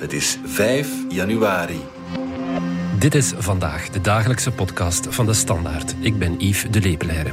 Het 0.00 0.12
is 0.12 0.38
5 0.44 0.88
januari. 1.08 1.80
Dit 2.98 3.14
is 3.14 3.32
vandaag 3.36 3.88
de 3.88 4.00
dagelijkse 4.00 4.50
podcast 4.50 5.06
van 5.10 5.26
de 5.26 5.32
Standaard. 5.32 5.94
Ik 6.00 6.18
ben 6.18 6.34
Yves 6.38 6.70
de 6.70 6.80
Lepelaire. 6.80 7.30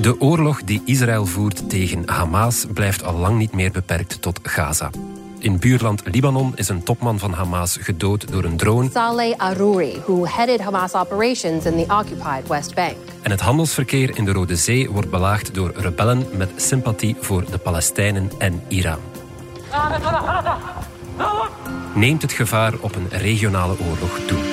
De 0.00 0.20
oorlog 0.20 0.62
die 0.62 0.82
Israël 0.84 1.26
voert 1.26 1.70
tegen 1.70 2.08
Hamas 2.08 2.66
blijft 2.74 3.04
al 3.04 3.18
lang 3.18 3.38
niet 3.38 3.52
meer 3.52 3.70
beperkt 3.70 4.22
tot 4.22 4.40
Gaza. 4.42 4.90
In 5.38 5.58
buurland 5.58 6.02
Libanon 6.04 6.52
is 6.54 6.68
een 6.68 6.82
topman 6.82 7.18
van 7.18 7.32
Hamas 7.32 7.76
gedood 7.80 8.32
door 8.32 8.44
een 8.44 8.56
drone. 8.56 8.90
Saleh 8.90 9.36
Arouri, 9.36 10.00
who 10.04 10.26
headed 10.26 10.60
Hamas 10.60 10.94
operations 10.94 11.64
in 11.64 11.84
the 11.84 11.94
occupied 11.94 12.48
West 12.48 12.74
Bank. 12.74 12.96
En 13.22 13.30
het 13.30 13.40
handelsverkeer 13.40 14.16
in 14.16 14.24
de 14.24 14.32
Rode 14.32 14.56
Zee 14.56 14.90
wordt 14.90 15.10
belaagd 15.10 15.54
door 15.54 15.72
rebellen 15.76 16.26
met 16.36 16.50
sympathie 16.56 17.16
voor 17.20 17.44
de 17.50 17.58
Palestijnen 17.58 18.30
en 18.38 18.62
Iran. 18.68 19.11
Neemt 21.94 22.22
het 22.22 22.32
gevaar 22.32 22.72
op 22.80 22.94
een 22.94 23.08
regionale 23.08 23.76
oorlog 23.78 24.18
toe? 24.26 24.51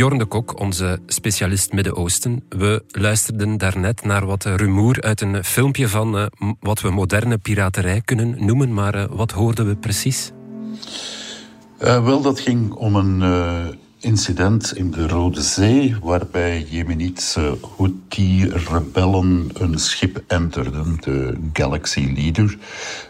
Jorn 0.00 0.18
de 0.18 0.24
Kok, 0.24 0.60
onze 0.60 0.98
specialist 1.06 1.72
Midden-Oosten. 1.72 2.42
We 2.48 2.84
luisterden 2.88 3.58
daarnet 3.58 4.04
naar 4.04 4.26
wat 4.26 4.44
rumoer 4.44 5.02
uit 5.02 5.20
een 5.20 5.44
filmpje 5.44 5.88
van 5.88 6.16
uh, 6.16 6.26
wat 6.60 6.80
we 6.80 6.90
moderne 6.90 7.38
piraterij 7.38 8.00
kunnen 8.04 8.44
noemen. 8.44 8.74
Maar 8.74 8.94
uh, 8.94 9.04
wat 9.10 9.30
hoorden 9.30 9.66
we 9.66 9.76
precies? 9.76 10.32
Uh, 11.82 12.04
wel, 12.04 12.20
dat 12.20 12.40
ging 12.40 12.72
om 12.72 12.94
een 12.94 13.22
incident 14.00 14.76
in 14.76 14.90
de 14.90 15.08
Rode 15.08 15.42
Zee, 15.42 15.96
waarbij 16.02 16.66
Jemenitische 16.68 17.58
Houthi-rebellen 17.76 19.48
een 19.52 19.78
schip 19.78 20.24
enterden, 20.26 20.96
de 21.00 21.38
Galaxy 21.52 22.12
Leader. 22.14 22.58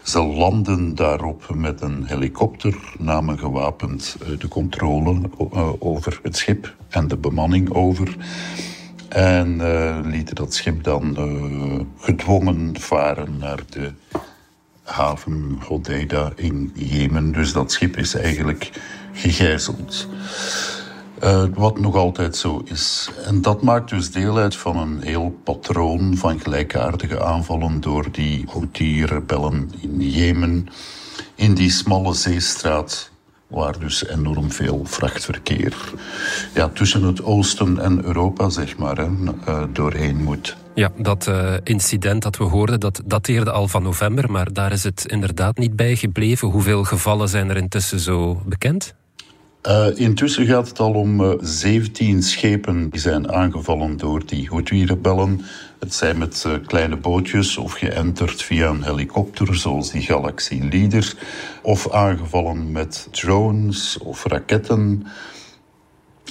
Ze 0.03 0.23
landen 0.23 0.95
daarop 0.95 1.55
met 1.55 1.81
een 1.81 2.05
helikopter, 2.05 2.75
namen 2.97 3.39
gewapend 3.39 4.15
eh, 4.21 4.39
de 4.39 4.47
controle 4.47 5.21
eh, 5.51 5.69
over 5.79 6.19
het 6.23 6.37
schip 6.37 6.75
en 6.89 7.07
de 7.07 7.17
bemanning 7.17 7.73
over. 7.73 8.15
En 9.09 9.59
uh, 9.59 9.99
lieten 10.03 10.35
dat 10.35 10.53
schip 10.53 10.83
dan 10.83 11.17
gedwongen 11.97 12.79
varen 12.79 13.37
naar 13.37 13.59
de 13.69 13.91
haven 14.83 15.57
Hodeida 15.67 16.31
in 16.35 16.71
Jemen. 16.75 17.31
Dus 17.31 17.53
dat 17.53 17.71
schip 17.71 17.97
is 17.97 18.13
eigenlijk 18.13 18.71
gegijzeld. 19.13 20.07
Uh, 21.23 21.43
wat 21.53 21.79
nog 21.79 21.95
altijd 21.95 22.35
zo 22.35 22.61
is. 22.65 23.09
En 23.25 23.41
dat 23.41 23.61
maakt 23.61 23.89
dus 23.89 24.11
deel 24.11 24.37
uit 24.37 24.55
van 24.55 24.77
een 24.77 25.01
heel 25.01 25.39
patroon 25.43 26.17
van 26.17 26.39
gelijkaardige 26.39 27.23
aanvallen 27.23 27.81
door 27.81 28.11
die 28.11 28.45
Houthi-rebellen 28.47 29.71
in 29.81 30.09
Jemen. 30.09 30.67
In 31.35 31.53
die 31.53 31.69
smalle 31.69 32.13
zeestraat, 32.13 33.11
waar 33.47 33.79
dus 33.79 34.07
enorm 34.07 34.51
veel 34.51 34.81
vrachtverkeer 34.83 35.75
ja, 36.53 36.69
tussen 36.69 37.03
het 37.03 37.23
oosten 37.23 37.79
en 37.79 38.03
Europa, 38.03 38.49
zeg 38.49 38.77
maar, 38.77 38.97
hè, 38.97 39.07
uh, 39.47 39.63
doorheen 39.73 40.23
moet. 40.23 40.57
Ja, 40.75 40.91
dat 40.97 41.27
uh, 41.27 41.53
incident 41.63 42.21
dat 42.23 42.37
we 42.37 42.43
hoorden, 42.43 42.79
dat 42.79 43.01
dateerde 43.05 43.51
al 43.51 43.67
van 43.67 43.83
november, 43.83 44.31
maar 44.31 44.53
daar 44.53 44.71
is 44.71 44.83
het 44.83 45.05
inderdaad 45.05 45.57
niet 45.57 45.75
bij 45.75 45.95
gebleven. 45.95 46.47
Hoeveel 46.47 46.83
gevallen 46.83 47.29
zijn 47.29 47.49
er 47.49 47.57
intussen 47.57 47.99
zo 47.99 48.41
bekend? 48.45 48.95
Uh, 49.67 49.87
intussen 49.95 50.45
gaat 50.45 50.67
het 50.67 50.79
al 50.79 50.93
om 50.93 51.21
uh, 51.21 51.33
17 51.39 52.23
schepen 52.23 52.89
die 52.89 52.99
zijn 52.99 53.31
aangevallen 53.31 53.97
door 53.97 54.25
die 54.25 54.47
Houthi-rebellen. 54.49 55.41
Het 55.79 55.93
zijn 55.93 56.17
met 56.17 56.43
uh, 56.47 56.53
kleine 56.65 56.97
bootjes 56.97 57.57
of 57.57 57.73
geënterd 57.73 58.43
via 58.43 58.69
een 58.69 58.83
helikopter, 58.83 59.55
zoals 59.55 59.91
die 59.91 60.01
Galaxy 60.01 60.61
Leader, 60.71 61.15
of 61.61 61.91
aangevallen 61.91 62.71
met 62.71 63.07
drones 63.11 63.97
of 63.97 64.25
raketten. 64.25 65.07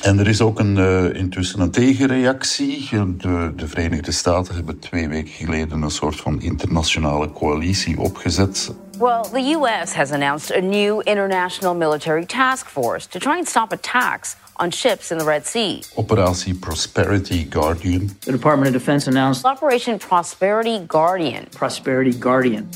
En 0.02 0.18
er 0.18 0.28
is 0.28 0.40
ook 0.40 0.58
een, 0.58 0.76
uh, 0.76 1.14
intussen 1.14 1.60
een 1.60 1.70
tegenreactie. 1.70 2.88
De, 2.90 3.52
de, 3.56 3.68
Verenigde 3.68 4.12
Staten 4.12 4.54
hebben 4.54 4.78
twee 4.78 5.08
weken 5.08 5.32
geleden 5.32 5.82
een 5.82 5.90
soort 5.90 6.16
van 6.16 6.40
internationale 6.40 7.32
coalitie 7.32 7.98
opgezet. 7.98 8.72
Well, 8.98 9.22
the 9.32 9.52
U.S. 9.58 9.94
has 9.94 10.12
announced 10.12 10.56
a 10.56 10.60
new 10.60 11.00
international 11.00 11.74
military 11.74 12.26
task 12.26 12.66
force 12.66 13.08
to 13.08 13.18
try 13.18 13.36
and 13.36 13.48
stop 13.48 13.72
attacks 13.72 14.36
on 14.56 14.70
ships 14.70 15.10
in 15.10 15.18
the 15.18 15.24
Red 15.24 15.46
Sea. 15.46 15.82
Operatie 15.94 16.54
Prosperity 16.54 17.46
Guardian. 17.50 18.10
The 18.20 18.32
Department 18.32 18.74
of 18.74 18.82
Defense 18.82 19.10
announced 19.10 19.44
Operation 19.44 19.98
Prosperity 19.98 20.86
Guardian. 20.86 21.46
Prosperity 21.50 22.12
Guardian. 22.12 22.68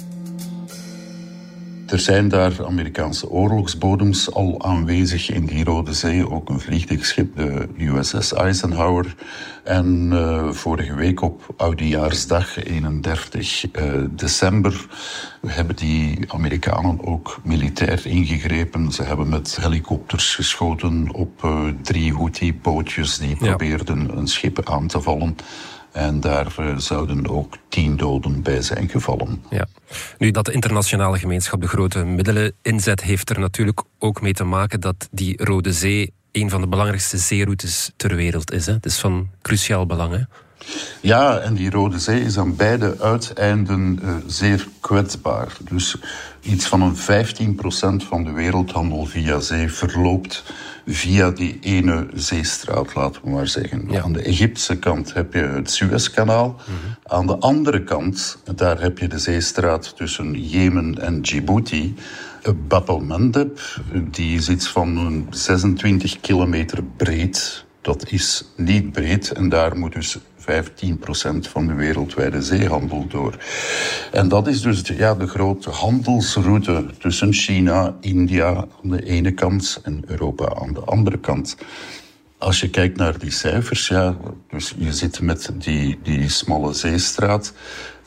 Er 1.86 1.98
zijn 1.98 2.28
daar 2.28 2.64
Amerikaanse 2.66 3.30
oorlogsbodems 3.30 4.32
al 4.32 4.62
aanwezig 4.64 5.30
in 5.30 5.46
die 5.46 5.64
Rode 5.64 5.92
Zee. 5.92 6.30
Ook 6.30 6.48
een 6.48 6.60
vliegtuigschip, 6.60 7.36
de 7.36 7.68
USS 7.78 8.32
Eisenhower. 8.32 9.14
En 9.64 10.10
uh, 10.12 10.50
vorige 10.50 10.94
week 10.94 11.22
op 11.22 11.54
Oudejaarsdag, 11.56 12.64
31 12.64 13.64
uh, 13.72 13.92
december, 14.10 14.86
hebben 15.46 15.76
die 15.76 16.18
Amerikanen 16.26 17.06
ook 17.06 17.40
militair 17.42 18.06
ingegrepen. 18.06 18.92
Ze 18.92 19.02
hebben 19.02 19.28
met 19.28 19.58
helikopters 19.60 20.34
geschoten 20.34 21.08
op 21.12 21.42
uh, 21.44 21.68
drie 21.82 22.12
Houthi-bootjes 22.12 23.18
die 23.18 23.28
ja. 23.28 23.34
probeerden 23.36 24.16
een 24.16 24.28
schip 24.28 24.68
aan 24.70 24.86
te 24.86 25.00
vallen. 25.00 25.36
En 25.94 26.20
daar 26.20 26.54
uh, 26.60 26.78
zouden 26.78 27.28
ook 27.28 27.56
tien 27.68 27.96
doden 27.96 28.42
bij 28.42 28.62
zijn 28.62 28.88
gevallen. 28.88 29.44
Ja. 29.50 29.66
Nu, 30.18 30.30
dat 30.30 30.44
de 30.44 30.52
internationale 30.52 31.18
gemeenschap 31.18 31.60
de 31.60 31.68
grote 31.68 32.04
middelen 32.04 32.52
inzet, 32.62 33.02
heeft 33.02 33.30
er 33.30 33.40
natuurlijk 33.40 33.82
ook 33.98 34.20
mee 34.20 34.32
te 34.32 34.44
maken 34.44 34.80
dat 34.80 35.08
die 35.10 35.44
Rode 35.44 35.72
Zee 35.72 36.12
een 36.32 36.50
van 36.50 36.60
de 36.60 36.66
belangrijkste 36.66 37.18
zeeroutes 37.18 37.92
ter 37.96 38.16
wereld 38.16 38.52
is. 38.52 38.66
Hè? 38.66 38.72
Het 38.72 38.86
is 38.86 38.98
van 38.98 39.28
cruciaal 39.42 39.86
belang. 39.86 40.12
Hè? 40.12 40.20
Ja, 41.00 41.38
en 41.38 41.54
die 41.54 41.70
Rode 41.70 41.98
Zee 41.98 42.20
is 42.20 42.38
aan 42.38 42.56
beide 42.56 42.96
uiteinden 43.00 44.00
uh, 44.02 44.14
zeer 44.26 44.68
kwetsbaar. 44.80 45.56
Dus 45.60 45.96
iets 46.44 46.66
van 46.66 46.82
een 46.82 46.96
15% 46.96 48.06
van 48.08 48.24
de 48.24 48.32
wereldhandel 48.32 49.04
via 49.04 49.40
zee 49.40 49.72
verloopt 49.72 50.42
via 50.86 51.30
die 51.30 51.58
ene 51.60 52.06
zeestraat, 52.14 52.94
laten 52.94 53.22
we 53.24 53.30
maar 53.30 53.48
zeggen. 53.48 53.84
Ja. 53.88 54.02
Aan 54.02 54.12
de 54.12 54.22
Egyptische 54.22 54.78
kant 54.78 55.14
heb 55.14 55.32
je 55.34 55.40
het 55.40 55.70
Suezkanaal. 55.70 56.48
Mm 56.48 56.56
-hmm. 56.64 56.96
Aan 57.04 57.26
de 57.26 57.38
andere 57.38 57.84
kant, 57.84 58.38
daar 58.54 58.80
heb 58.80 58.98
je 58.98 59.08
de 59.08 59.18
zeestraat 59.18 59.96
tussen 59.96 60.48
Jemen 60.48 61.00
en 61.00 61.22
Djibouti. 61.22 61.94
Bab 62.68 62.88
el-Mandeb, 62.88 63.60
die 64.10 64.36
is 64.36 64.48
iets 64.48 64.68
van 64.68 65.26
26 65.30 66.20
kilometer 66.20 66.84
breed. 66.96 67.64
Dat 67.80 68.10
is 68.10 68.44
niet 68.56 68.92
breed 68.92 69.32
en 69.32 69.48
daar 69.48 69.76
moet 69.76 69.92
dus 69.92 70.18
15% 70.44 71.50
van 71.50 71.66
de 71.66 71.74
wereldwijde 71.74 72.42
zeehandel 72.42 73.06
door. 73.08 73.36
En 74.12 74.28
dat 74.28 74.46
is 74.46 74.60
dus 74.60 74.82
ja, 74.96 75.14
de 75.14 75.26
grote 75.26 75.70
handelsroute 75.70 76.84
tussen 76.98 77.32
China, 77.32 77.96
India 78.00 78.48
aan 78.56 78.90
de 78.90 79.04
ene 79.04 79.32
kant 79.32 79.80
en 79.82 80.02
Europa 80.06 80.54
aan 80.54 80.72
de 80.72 80.80
andere 80.80 81.18
kant. 81.18 81.56
Als 82.38 82.60
je 82.60 82.70
kijkt 82.70 82.96
naar 82.96 83.18
die 83.18 83.30
cijfers, 83.30 83.88
ja, 83.88 84.16
dus 84.50 84.74
je 84.78 84.92
zit 84.92 85.20
met 85.20 85.50
die, 85.58 85.98
die 86.02 86.28
smalle 86.28 86.72
zeestraat. 86.72 87.52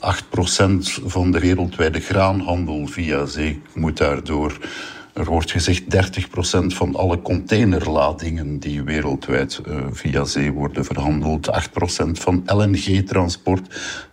van 1.04 1.30
de 1.30 1.38
wereldwijde 1.38 2.00
graanhandel 2.00 2.86
via 2.86 3.26
zee 3.26 3.62
moet 3.74 3.96
daardoor. 3.96 4.58
Er 5.18 5.24
wordt 5.24 5.50
gezegd 5.50 5.82
30% 5.82 6.66
van 6.66 6.96
alle 6.96 7.22
containerladingen 7.22 8.58
die 8.58 8.82
wereldwijd 8.82 9.60
uh, 9.68 9.76
via 9.90 10.24
zee 10.24 10.52
worden 10.52 10.84
verhandeld. 10.84 11.48
8% 11.48 12.10
van 12.12 12.42
LNG-transport, 12.46 13.80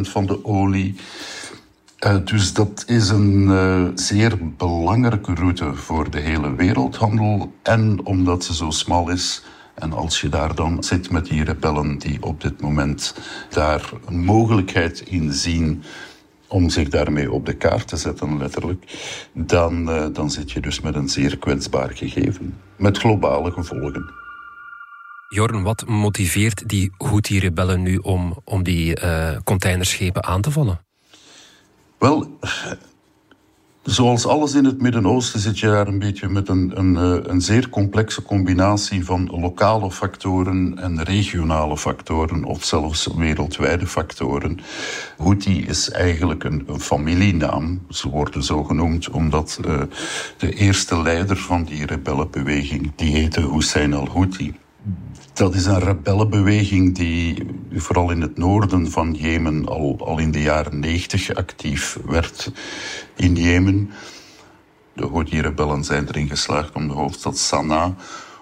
van 0.00 0.26
de 0.26 0.44
olie. 0.44 0.94
Uh, 2.06 2.16
dus 2.24 2.52
dat 2.52 2.84
is 2.86 3.08
een 3.08 3.48
uh, 3.48 3.86
zeer 3.94 4.38
belangrijke 4.56 5.34
route 5.34 5.74
voor 5.74 6.10
de 6.10 6.20
hele 6.20 6.54
wereldhandel. 6.54 7.52
En 7.62 8.00
omdat 8.04 8.44
ze 8.44 8.54
zo 8.54 8.70
smal 8.70 9.10
is, 9.10 9.42
en 9.74 9.92
als 9.92 10.20
je 10.20 10.28
daar 10.28 10.54
dan 10.54 10.84
zit 10.84 11.10
met 11.10 11.26
die 11.26 11.44
rebellen 11.44 11.98
die 11.98 12.22
op 12.22 12.40
dit 12.40 12.60
moment 12.60 13.14
daar 13.50 13.90
een 14.06 14.24
mogelijkheid 14.24 15.00
in 15.00 15.32
zien 15.32 15.82
om 16.48 16.70
zich 16.70 16.88
daarmee 16.88 17.32
op 17.32 17.46
de 17.46 17.54
kaart 17.54 17.88
te 17.88 17.96
zetten, 17.96 18.38
letterlijk, 18.38 18.84
dan, 19.32 19.88
uh, 19.88 20.06
dan 20.12 20.30
zit 20.30 20.52
je 20.52 20.60
dus 20.60 20.80
met 20.80 20.94
een 20.94 21.08
zeer 21.08 21.38
kwetsbaar 21.38 21.90
gegeven. 21.94 22.58
Met 22.76 22.98
globale 22.98 23.50
gevolgen. 23.50 24.12
Jorn, 25.28 25.62
wat 25.62 25.86
motiveert 25.86 26.68
die 26.68 26.92
Houthi-rebellen 26.96 27.82
nu 27.82 27.96
om, 27.96 28.38
om 28.44 28.62
die 28.62 29.00
uh, 29.00 29.36
containerschepen 29.44 30.24
aan 30.24 30.40
te 30.40 30.50
vallen? 30.50 30.80
Wel, 31.98 32.38
Zoals 33.86 34.26
alles 34.26 34.54
in 34.54 34.64
het 34.64 34.80
Midden-Oosten 34.80 35.40
zit 35.40 35.58
je 35.58 35.66
daar 35.66 35.86
een 35.86 35.98
beetje 35.98 36.28
met 36.28 36.48
een, 36.48 36.72
een, 36.74 36.96
eh, 36.96 37.30
een 37.32 37.40
zeer 37.40 37.68
complexe 37.68 38.22
combinatie 38.22 39.04
van 39.04 39.30
lokale 39.40 39.90
factoren 39.90 40.78
en 40.78 41.02
regionale 41.02 41.76
factoren, 41.76 42.44
of 42.44 42.64
zelfs 42.64 43.08
wereldwijde 43.16 43.86
factoren. 43.86 44.58
Houthi 45.16 45.66
is 45.66 45.90
eigenlijk 45.90 46.44
een, 46.44 46.64
een 46.66 46.80
familienaam. 46.80 47.80
Ze 47.90 48.08
worden 48.08 48.42
zo 48.42 48.64
genoemd 48.64 49.10
omdat 49.10 49.60
uh, 49.66 49.80
de 50.38 50.52
eerste 50.52 51.02
leider 51.02 51.36
van 51.36 51.64
die 51.64 51.86
rebellenbeweging, 51.86 52.92
die 52.96 53.16
heette 53.16 53.50
Hussein 53.52 53.94
al-Houthi. 53.94 54.54
Dat 55.32 55.54
is 55.54 55.66
een 55.66 55.80
rebellenbeweging 55.80 56.94
die 56.94 57.46
vooral 57.72 58.10
in 58.10 58.20
het 58.20 58.36
noorden 58.36 58.90
van 58.90 59.14
Jemen 59.14 59.68
al, 59.68 59.96
al 59.98 60.18
in 60.18 60.30
de 60.30 60.42
jaren 60.42 60.78
negentig 60.78 61.34
actief 61.34 61.98
werd 62.06 62.52
in 63.16 63.34
Jemen. 63.34 63.90
De 64.92 65.06
Houthi-rebellen 65.06 65.84
zijn 65.84 66.08
erin 66.08 66.28
geslaagd 66.28 66.74
om 66.74 66.88
de 66.88 66.94
hoofdstad 66.94 67.38
Sanaa 67.38 67.94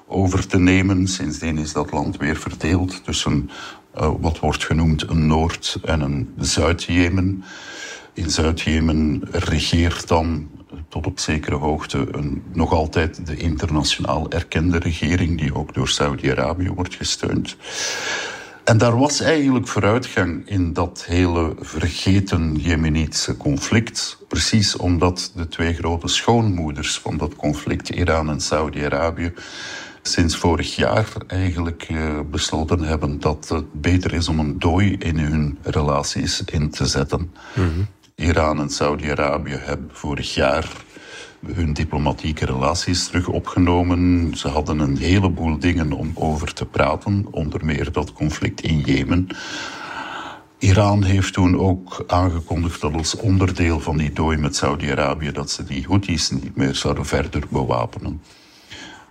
over 0.06 0.46
te 0.46 0.58
nemen. 0.58 1.08
Sindsdien 1.08 1.58
is 1.58 1.72
dat 1.72 1.92
land 1.92 2.16
weer 2.16 2.36
verdeeld 2.36 3.04
tussen 3.04 3.50
uh, 3.96 4.10
wat 4.20 4.38
wordt 4.40 4.64
genoemd 4.64 5.08
een 5.08 5.26
Noord- 5.26 5.78
en 5.84 6.00
een 6.00 6.34
Zuid-Jemen. 6.38 7.44
In 8.12 8.30
Zuid-Jemen 8.30 9.22
regeert 9.30 10.08
dan 10.08 10.48
tot 10.88 11.06
op 11.06 11.18
zekere 11.18 11.56
hoogte 11.56 12.06
een, 12.10 12.42
nog 12.52 12.72
altijd 12.72 13.26
de 13.26 13.36
internationaal 13.36 14.30
erkende 14.30 14.78
regering, 14.78 15.38
die 15.38 15.54
ook 15.54 15.74
door 15.74 15.88
Saudi-Arabië 15.88 16.70
wordt 16.70 16.94
gesteund. 16.94 17.56
En 18.64 18.78
daar 18.78 18.98
was 18.98 19.20
eigenlijk 19.20 19.68
vooruitgang 19.68 20.48
in 20.48 20.72
dat 20.72 21.04
hele 21.06 21.54
vergeten 21.60 22.56
Jemenitische 22.56 23.36
conflict. 23.36 24.18
Precies 24.28 24.76
omdat 24.76 25.32
de 25.34 25.48
twee 25.48 25.74
grote 25.74 26.08
schoonmoeders 26.08 26.98
van 26.98 27.16
dat 27.16 27.36
conflict, 27.36 27.88
Iran 27.88 28.30
en 28.30 28.40
Saudi-Arabië, 28.40 29.32
sinds 30.02 30.36
vorig 30.36 30.76
jaar 30.76 31.06
eigenlijk 31.26 31.88
uh, 31.90 32.20
besloten 32.30 32.80
hebben 32.80 33.20
dat 33.20 33.48
het 33.48 33.80
beter 33.80 34.12
is 34.12 34.28
om 34.28 34.38
een 34.38 34.58
dooi 34.58 34.96
in 34.98 35.18
hun 35.18 35.58
relaties 35.62 36.42
in 36.44 36.70
te 36.70 36.86
zetten. 36.86 37.32
-hmm. 37.54 37.86
Iran 38.14 38.60
en 38.60 38.70
Saudi-Arabië 38.70 39.56
hebben 39.56 39.90
vorig 39.92 40.34
jaar 40.34 40.72
hun 41.46 41.72
diplomatieke 41.72 42.44
relaties 42.44 43.06
terug 43.06 43.28
opgenomen. 43.28 44.32
Ze 44.36 44.48
hadden 44.48 44.78
een 44.78 44.96
heleboel 44.96 45.58
dingen 45.58 45.92
om 45.92 46.10
over 46.14 46.52
te 46.52 46.66
praten, 46.66 47.26
onder 47.30 47.64
meer 47.64 47.92
dat 47.92 48.12
conflict 48.12 48.60
in 48.60 48.80
Jemen. 48.80 49.26
Iran 50.58 51.02
heeft 51.02 51.32
toen 51.32 51.58
ook 51.58 52.04
aangekondigd 52.06 52.80
dat 52.80 52.94
als 52.94 53.16
onderdeel 53.16 53.80
van 53.80 53.96
die 53.96 54.12
dooi 54.12 54.36
met 54.36 54.56
Saudi-Arabië 54.56 55.32
dat 55.32 55.50
ze 55.50 55.64
die 55.64 55.84
Houthis 55.86 56.30
niet 56.30 56.56
meer 56.56 56.74
zouden 56.74 57.06
verder 57.06 57.42
bewapenen. 57.48 58.20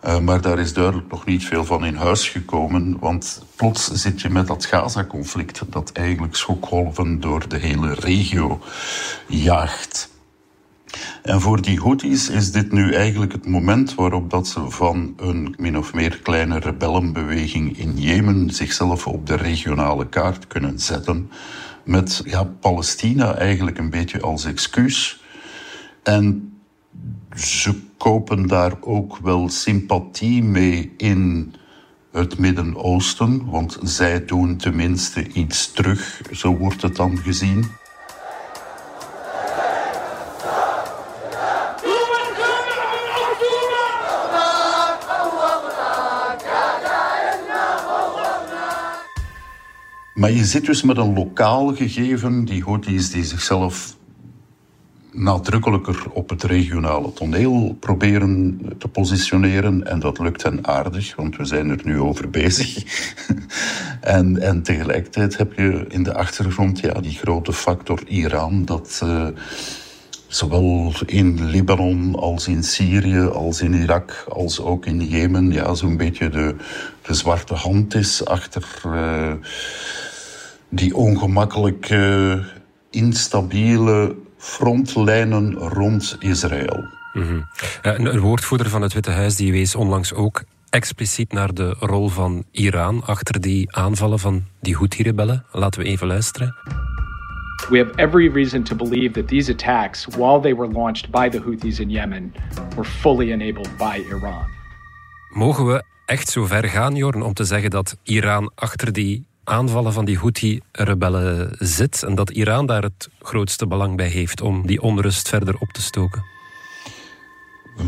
Uh, 0.05 0.19
maar 0.19 0.41
daar 0.41 0.59
is 0.59 0.73
duidelijk 0.73 1.11
nog 1.11 1.25
niet 1.25 1.45
veel 1.45 1.65
van 1.65 1.85
in 1.85 1.95
huis 1.95 2.29
gekomen, 2.29 3.00
want 3.00 3.44
plots 3.55 3.91
zit 3.91 4.21
je 4.21 4.29
met 4.29 4.47
dat 4.47 4.65
Gaza-conflict 4.65 5.61
dat 5.69 5.91
eigenlijk 5.91 6.35
schokgolven 6.35 7.19
door 7.19 7.47
de 7.47 7.57
hele 7.57 7.94
regio 7.94 8.59
jaagt. 9.27 10.11
En 11.21 11.41
voor 11.41 11.61
die 11.61 11.79
Houthis 11.79 12.29
is 12.29 12.51
dit 12.51 12.71
nu 12.71 12.94
eigenlijk 12.94 13.31
het 13.31 13.47
moment 13.47 13.95
waarop 13.95 14.29
dat 14.29 14.47
ze 14.47 14.69
van 14.69 15.13
een 15.17 15.55
min 15.57 15.77
of 15.77 15.94
meer 15.94 16.19
kleine 16.23 16.59
rebellenbeweging 16.59 17.77
in 17.77 17.97
Jemen 17.97 18.50
zichzelf 18.50 19.07
op 19.07 19.27
de 19.27 19.35
regionale 19.35 20.07
kaart 20.07 20.47
kunnen 20.47 20.79
zetten. 20.79 21.29
Met 21.83 22.21
ja, 22.25 22.44
Palestina 22.44 23.35
eigenlijk 23.35 23.77
een 23.77 23.89
beetje 23.89 24.21
als 24.21 24.45
excuus. 24.45 25.23
En 26.03 26.52
ze 27.35 27.81
kopen 27.97 28.47
daar 28.47 28.73
ook 28.81 29.17
wel 29.17 29.49
sympathie 29.49 30.43
mee 30.43 30.93
in 30.97 31.53
het 32.11 32.37
Midden-Oosten, 32.37 33.45
want 33.45 33.77
zij 33.83 34.25
doen 34.25 34.57
tenminste 34.57 35.27
iets 35.27 35.71
terug, 35.71 36.21
zo 36.31 36.57
wordt 36.57 36.81
het 36.81 36.95
dan 36.95 37.17
gezien. 37.17 37.65
Maar 50.13 50.31
je 50.31 50.45
zit 50.45 50.65
dus 50.65 50.83
met 50.83 50.97
een 50.97 51.13
lokaal 51.13 51.75
gegeven, 51.75 52.45
die 52.45 52.63
Houthis 52.63 53.11
die 53.11 53.23
zichzelf 53.23 53.97
nadrukkelijker 55.13 56.04
op 56.12 56.30
het 56.30 56.44
regionale 56.44 57.13
toneel 57.13 57.77
proberen 57.80 58.60
te 58.77 58.88
positioneren. 58.88 59.88
En 59.88 60.00
dat 60.00 60.19
lukt 60.19 60.44
hen 60.44 60.68
aardig, 60.68 61.15
want 61.15 61.36
we 61.36 61.45
zijn 61.45 61.69
er 61.69 61.80
nu 61.83 62.00
over 62.00 62.30
bezig. 62.30 62.83
en, 64.01 64.42
en 64.42 64.63
tegelijkertijd 64.63 65.38
heb 65.38 65.54
je 65.54 65.86
in 65.88 66.04
de 66.04 66.13
achtergrond 66.13 66.80
ja, 66.80 66.94
die 66.94 67.18
grote 67.18 67.54
factor 67.54 68.00
Iran, 68.07 68.65
dat 68.65 69.01
uh, 69.04 69.27
zowel 70.27 70.94
in 71.06 71.45
Libanon 71.45 72.15
als 72.15 72.48
in 72.48 72.63
Syrië, 72.63 73.21
als 73.21 73.62
in 73.62 73.74
Irak, 73.74 74.25
als 74.30 74.60
ook 74.60 74.86
in 74.86 75.07
Jemen, 75.07 75.51
ja, 75.51 75.74
zo'n 75.74 75.98
beetje 75.98 76.30
de, 76.30 76.56
de 77.01 77.13
zwarte 77.13 77.54
hand 77.54 77.95
is 77.95 78.25
achter. 78.25 78.81
Uh, 78.86 79.31
die 80.69 80.95
ongemakkelijke, 80.95 82.44
instabiele 82.89 84.15
frontlijnen 84.43 85.53
rond 85.53 86.15
Israël. 86.19 86.83
Mm 87.13 87.23
-hmm. 87.23 87.45
een, 87.81 88.19
woordvoerder 88.19 88.69
van 88.69 88.81
het 88.81 88.93
Witte 88.93 89.11
Huis 89.11 89.35
die 89.35 89.51
wees 89.51 89.75
onlangs 89.75 90.13
ook 90.13 90.43
expliciet 90.69 91.31
naar 91.31 91.53
de 91.53 91.75
rol 91.79 92.07
van 92.07 92.43
Iran 92.51 93.03
achter 93.05 93.41
die 93.41 93.75
aanvallen 93.75 94.19
van 94.19 94.43
die 94.61 94.75
Houthi-rebellen. 94.75 95.45
Laten 95.51 95.81
we 95.81 95.87
even 95.87 96.07
luisteren. 96.07 96.55
We 97.69 97.77
have 97.77 97.91
every 97.95 98.31
reason 98.33 98.63
to 98.63 98.75
believe 98.75 99.11
that 99.11 99.27
these 99.27 99.51
attacks, 99.51 100.05
while 100.05 100.39
they 100.39 100.55
were 100.55 100.71
launched 100.71 101.09
by 101.09 101.29
the 101.29 101.41
Houthis 101.41 101.79
in 101.79 101.89
Yemen, 101.89 102.33
were 102.75 102.89
fully 102.89 103.31
enabled 103.31 103.77
by 103.77 104.03
Iran. 104.09 104.45
Mogen 105.29 105.65
we 105.65 105.83
echt 106.05 106.29
zo 106.29 106.45
ver 106.45 106.69
gaan, 106.69 106.95
Jorn, 106.95 107.21
om 107.21 107.33
te 107.33 107.43
zeggen 107.43 107.69
dat 107.69 107.97
Iran 108.03 108.51
achter 108.55 108.93
die 108.93 109.25
aanvallen 109.43 109.93
van 109.93 110.05
die 110.05 110.17
Houthi-rebellen 110.17 111.55
zit 111.59 112.03
en 112.03 112.15
dat 112.15 112.29
Iran 112.29 112.65
daar 112.65 112.83
het 112.83 113.09
grootste 113.21 113.67
belang 113.67 113.95
bij 113.95 114.07
heeft 114.07 114.41
om 114.41 114.67
die 114.67 114.81
onrust 114.81 115.29
verder 115.29 115.55
op 115.59 115.69
te 115.71 115.81
stoken? 115.81 116.23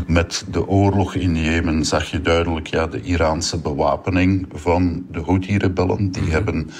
Met 0.06 0.44
de 0.50 0.66
oorlog 0.66 1.14
in 1.14 1.36
Jemen 1.36 1.84
zag 1.84 2.10
je 2.10 2.20
duidelijk 2.20 2.66
ja, 2.66 2.86
de 2.86 3.00
Iraanse 3.02 3.58
bewapening 3.58 4.46
van 4.52 5.06
de 5.10 5.20
Houthi-rebellen. 5.20 6.10
Die 6.10 6.22
mhm. 6.22 6.30
hebben 6.30 6.70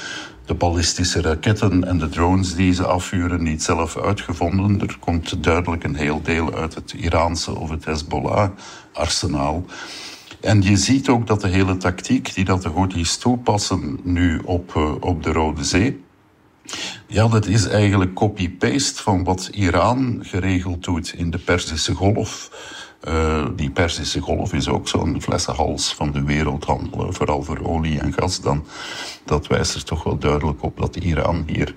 de 0.45 0.54
ballistische 0.54 1.21
raketten 1.21 1.85
en 1.85 1.99
de 1.99 2.09
drones 2.09 2.54
die 2.54 2.73
ze 2.73 2.87
afvuren 2.87 3.42
niet 3.42 3.62
zelf 3.62 3.97
uitgevonden. 3.97 4.80
Er 4.80 4.97
komt 5.00 5.45
duidelijk 5.45 5.85
een 5.85 5.97
heel 5.97 6.23
deel 6.23 6.54
uit 6.54 6.75
het 6.75 6.92
Iraanse 6.92 7.54
of 7.54 7.71
het 7.71 7.85
Hezbollah-arsenaal. 7.85 9.64
En 10.40 10.62
je 10.62 10.76
ziet 10.76 11.09
ook 11.09 11.26
dat 11.26 11.40
de 11.40 11.49
hele 11.49 11.76
tactiek 11.76 12.35
die 12.35 12.45
dat 12.45 12.62
de 12.62 12.69
Houthis 12.69 13.16
toepassen 13.16 13.99
nu 14.02 14.40
op, 14.45 14.75
uh, 14.76 14.95
op 15.00 15.23
de 15.23 15.33
Rode 15.33 15.64
Zee, 15.64 16.05
ja, 17.07 17.28
dat 17.28 17.47
is 17.47 17.66
eigenlijk 17.66 18.14
copy-paste 18.14 19.02
van 19.02 19.25
wat 19.25 19.49
Iran 19.52 20.19
geregeld 20.23 20.85
doet 20.85 21.12
in 21.16 21.31
de 21.31 21.38
Perzische 21.38 21.95
Golf. 21.95 22.50
Uh, 23.09 23.47
die 23.57 23.71
Perzische 23.71 24.21
Golf 24.21 24.52
is 24.52 24.69
ook 24.69 24.88
zo'n 24.88 25.23
flessenhals 25.23 25.95
van 25.95 26.12
de 26.12 26.23
wereldhandel, 26.23 27.12
vooral 27.12 27.43
voor 27.43 27.59
olie 27.62 28.00
en 28.00 28.12
gas. 28.12 28.40
Dan, 28.40 28.64
dat 29.25 29.47
wijst 29.47 29.75
er 29.75 29.85
toch 29.85 30.02
wel 30.02 30.19
duidelijk 30.19 30.62
op 30.62 30.78
dat 30.78 30.97
Iran 30.97 31.45
hier 31.47 31.75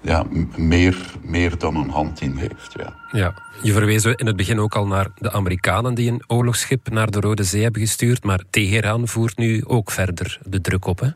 ja, 0.00 0.26
meer, 0.56 1.14
meer 1.22 1.58
dan 1.58 1.76
een 1.76 1.90
hand 1.90 2.20
in 2.20 2.36
heeft. 2.36 2.74
Ja. 2.76 2.94
ja, 3.12 3.34
je 3.62 3.72
verwees 3.72 4.04
in 4.04 4.26
het 4.26 4.36
begin 4.36 4.60
ook 4.60 4.74
al 4.74 4.86
naar 4.86 5.08
de 5.18 5.32
Amerikanen 5.32 5.94
die 5.94 6.10
een 6.10 6.24
oorlogsschip 6.26 6.90
naar 6.90 7.10
de 7.10 7.20
Rode 7.20 7.44
Zee 7.44 7.62
hebben 7.62 7.80
gestuurd, 7.80 8.24
maar 8.24 8.42
Teheran 8.50 9.08
voert 9.08 9.36
nu 9.36 9.64
ook 9.66 9.90
verder 9.90 10.38
de 10.44 10.60
druk 10.60 10.86
op, 10.86 11.00
hè? 11.00 11.08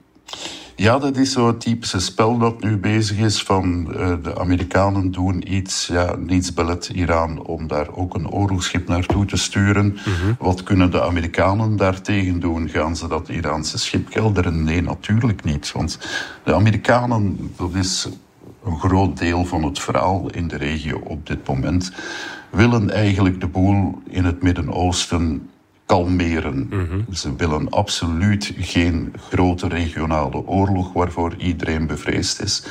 Ja, 0.77 0.99
dat 0.99 1.17
is 1.17 1.33
zo'n 1.33 1.59
typische 1.59 2.01
spel 2.01 2.39
dat 2.39 2.63
nu 2.63 2.77
bezig 2.77 3.19
is 3.19 3.43
van 3.43 3.89
uh, 3.91 4.13
de 4.23 4.39
Amerikanen 4.39 5.11
doen 5.11 5.55
iets, 5.55 5.87
ja, 5.87 6.17
niets 6.17 6.55
belet 6.55 6.91
Iran 6.95 7.43
om 7.43 7.67
daar 7.67 7.95
ook 7.95 8.15
een 8.15 8.31
oorlogsschip 8.31 8.89
naartoe 8.89 9.25
te 9.25 9.37
sturen. 9.37 9.85
Mm 9.85 9.95
-hmm. 9.95 10.37
Wat 10.39 10.63
kunnen 10.63 10.91
de 10.91 11.03
Amerikanen 11.03 11.77
daartegen 11.77 12.41
doen? 12.41 12.69
Gaan 12.69 12.97
ze 12.97 13.09
dat 13.09 13.29
Iraanse 13.29 13.79
schip 13.79 14.11
kelderen? 14.11 14.65
Nee, 14.65 14.83
natuurlijk 14.83 15.45
niet. 15.45 15.73
Want 15.73 15.99
de 16.45 16.55
Amerikanen, 16.55 17.53
dat 17.57 17.75
is 17.75 18.09
een 18.65 18.79
groot 18.79 19.19
deel 19.19 19.45
van 19.45 19.63
het 19.63 19.79
verhaal 19.79 20.31
in 20.31 20.49
de 20.49 20.57
regio 20.57 21.01
op 21.05 21.27
dit 21.27 21.47
moment, 21.47 21.93
willen 22.51 22.91
eigenlijk 22.91 23.41
de 23.41 23.47
boel 23.47 24.03
in 24.09 24.25
het 24.25 24.43
Midden-Oosten 24.43 25.49
kalmeren. 25.87 26.69
Ze 27.13 27.37
willen 27.37 27.71
absoluut 27.71 28.53
geen 28.59 29.13
grote 29.29 29.69
regionale 29.69 30.47
oorlog 30.47 30.93
waarvoor 30.93 31.35
iedereen 31.39 31.87
bevreesd 31.87 32.43
is. 32.43 32.65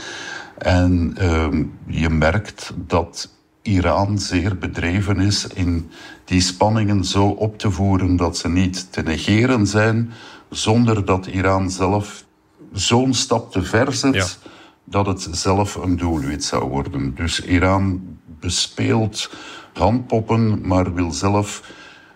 En 0.57 1.13
ehm, 1.17 1.63
je 1.87 2.09
merkt 2.09 2.73
dat 2.87 3.29
Iran 3.61 4.19
zeer 4.19 4.57
bedreven 4.57 5.19
is 5.19 5.47
in 5.47 5.89
die 6.25 6.41
spanningen 6.41 7.05
zo 7.05 7.27
op 7.27 7.57
te 7.57 7.71
voeren 7.71 8.15
dat 8.15 8.37
ze 8.37 8.49
niet 8.49 8.91
te 8.91 9.01
negeren 9.01 9.67
zijn, 9.67 10.11
zonder 10.49 11.05
dat 11.05 11.25
Iran 11.25 11.71
zelf 11.71 12.25
zo'n 12.73 13.13
stap 13.13 13.51
te 13.51 13.63
ver 13.63 13.93
zet 13.93 14.39
dat 14.83 15.05
het 15.05 15.27
zelf 15.31 15.75
een 15.75 15.97
doelwit 15.97 16.43
zou 16.43 16.69
worden. 16.69 17.15
Dus 17.15 17.41
Iran 17.41 18.01
bespeelt 18.39 19.29
handpoppen, 19.73 20.67
maar 20.67 20.93
wil 20.93 21.11
zelf 21.11 21.71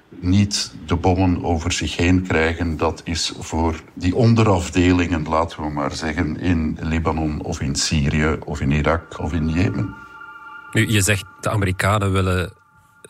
niet 0.10 0.74
de 0.86 0.96
bommen 0.96 1.44
over 1.44 1.72
zich 1.72 1.98
heen 1.98 2.22
krijgen. 2.22 2.78
Dat 2.78 3.02
is 3.04 3.34
voor 3.40 3.82
die 3.94 4.16
onderafdelingen, 4.16 5.28
laten 5.28 5.62
we 5.62 5.70
maar 5.70 5.92
zeggen, 5.92 6.40
in 6.40 6.78
Libanon 6.82 7.42
of 7.42 7.62
in 7.62 7.76
Syrië 7.76 8.38
of 8.46 8.62
in 8.62 8.72
Irak 8.72 9.20
of 9.20 9.34
in 9.34 9.50
Jemen. 9.50 9.96
Nu, 10.72 10.92
je 10.92 11.02
zegt 11.02 11.26
de 11.42 11.50
Amerikanen 11.50 12.12
willen 12.12 12.54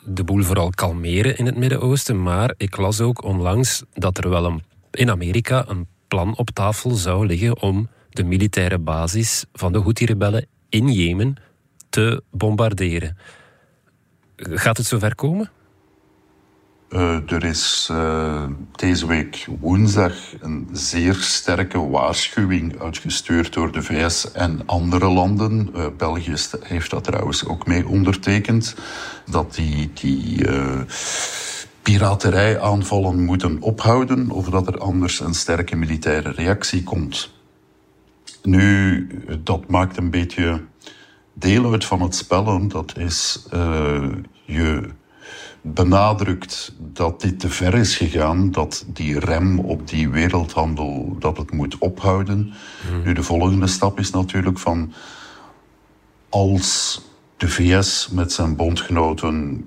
de 0.04 0.24
boel 0.24 0.44
vooral 0.44 0.70
kalmeren 0.70 1.38
in 1.38 1.46
het 1.46 1.58
Midden-Oosten, 1.58 2.24
maar 2.24 2.54
ik 2.58 2.78
las 2.78 3.02
ook 3.02 3.24
onlangs 3.24 3.84
dat 3.94 4.18
er 4.18 4.30
wel 4.30 4.46
een, 4.46 4.64
in 4.92 5.10
Amerika 5.10 5.66
een 5.68 5.88
plan 6.08 6.38
op 6.38 6.50
tafel 6.50 6.92
zou 6.92 7.26
liggen 7.26 7.62
om 7.62 7.90
de 8.18 8.24
militaire 8.24 8.80
basis 8.80 9.46
van 9.54 9.72
de 9.72 9.80
Houthi-rebellen 9.80 10.46
in 10.70 10.92
Jemen 10.92 11.36
te 11.90 12.22
bombarderen. 12.32 13.18
Gaat 14.36 14.78
het 14.78 14.86
zover 14.86 15.16
komen? 15.16 15.52
Uh, 16.90 17.32
er 17.32 17.44
is 17.44 17.90
uh, 17.92 18.44
deze 18.76 19.08
week 19.08 19.48
woensdag 19.60 20.14
een 20.40 20.70
zeer 20.72 21.14
sterke 21.14 21.80
waarschuwing 21.90 22.82
uitgestuurd 22.82 23.54
door 23.54 23.72
de 23.72 23.82
VS 23.82 24.32
en 24.32 24.62
andere 24.66 25.08
landen. 25.08 25.70
Uh, 25.76 25.86
België 25.98 26.36
heeft 26.62 26.90
dat 26.90 27.04
trouwens 27.04 27.46
ook 27.46 27.68
mee 27.68 27.88
ondertekend. 27.88 28.76
Dat 29.26 29.56
die, 29.56 29.92
die 29.94 30.46
piraterijaanvallen 31.82 33.24
moeten 33.24 33.62
ophouden 33.62 34.30
of 34.30 34.50
dat 34.50 34.68
er 34.68 34.78
anders 34.78 35.20
een 35.20 35.34
sterke 35.34 35.76
militaire 35.76 36.32
reactie 36.32 36.84
komt. 36.84 37.37
Nu, 38.48 39.08
dat 39.44 39.68
maakt 39.68 39.98
een 39.98 40.10
beetje 40.10 40.62
deel 41.34 41.72
uit 41.72 41.86
van 41.86 42.02
het 42.02 42.16
spellen. 42.16 42.68
Dat 42.68 42.98
is 42.98 43.46
je 44.46 44.90
benadrukt 45.62 46.76
dat 46.80 47.22
dit 47.22 47.40
te 47.40 47.50
ver 47.50 47.74
is 47.74 47.98
gegaan, 47.98 48.52
dat 48.52 48.86
die 48.88 49.20
rem 49.20 49.60
op 49.60 49.88
die 49.88 50.10
wereldhandel, 50.10 51.16
dat 51.20 51.38
het 51.38 51.52
moet 51.52 51.78
ophouden. 51.78 52.54
Nu, 53.04 53.14
de 53.14 53.24
volgende 53.24 53.68
stap 53.68 54.00
is 54.00 54.10
natuurlijk 54.10 54.60
van 54.60 54.94
als 56.30 57.02
de 57.38 57.48
VS 57.48 58.10
met 58.12 58.32
zijn 58.32 58.56
bondgenoten 58.56 59.66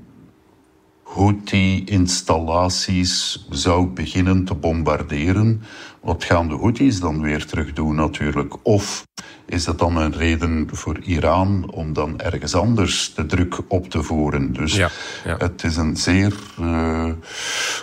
Houthi-installaties 1.14 3.44
zou 3.50 3.86
beginnen 3.86 4.44
te 4.44 4.54
bombarderen, 4.54 5.62
wat 6.00 6.24
gaan 6.24 6.48
de 6.48 6.54
Houthis 6.54 7.00
dan 7.00 7.20
weer 7.20 7.46
terug 7.46 7.72
doen 7.72 7.94
natuurlijk? 7.94 8.54
Of 8.62 9.06
is 9.46 9.64
dat 9.64 9.78
dan 9.78 9.96
een 9.96 10.12
reden 10.12 10.68
voor 10.72 10.98
Iran 10.98 11.70
om 11.70 11.92
dan 11.92 12.20
ergens 12.20 12.54
anders 12.54 13.14
de 13.14 13.26
druk 13.26 13.58
op 13.68 13.90
te 13.90 14.02
voeren? 14.02 14.52
Dus 14.52 14.76
ja, 14.76 14.90
ja. 15.24 15.36
het 15.38 15.64
is 15.64 15.76
een 15.76 15.96
zeer 15.96 16.32
uh, 16.60 17.10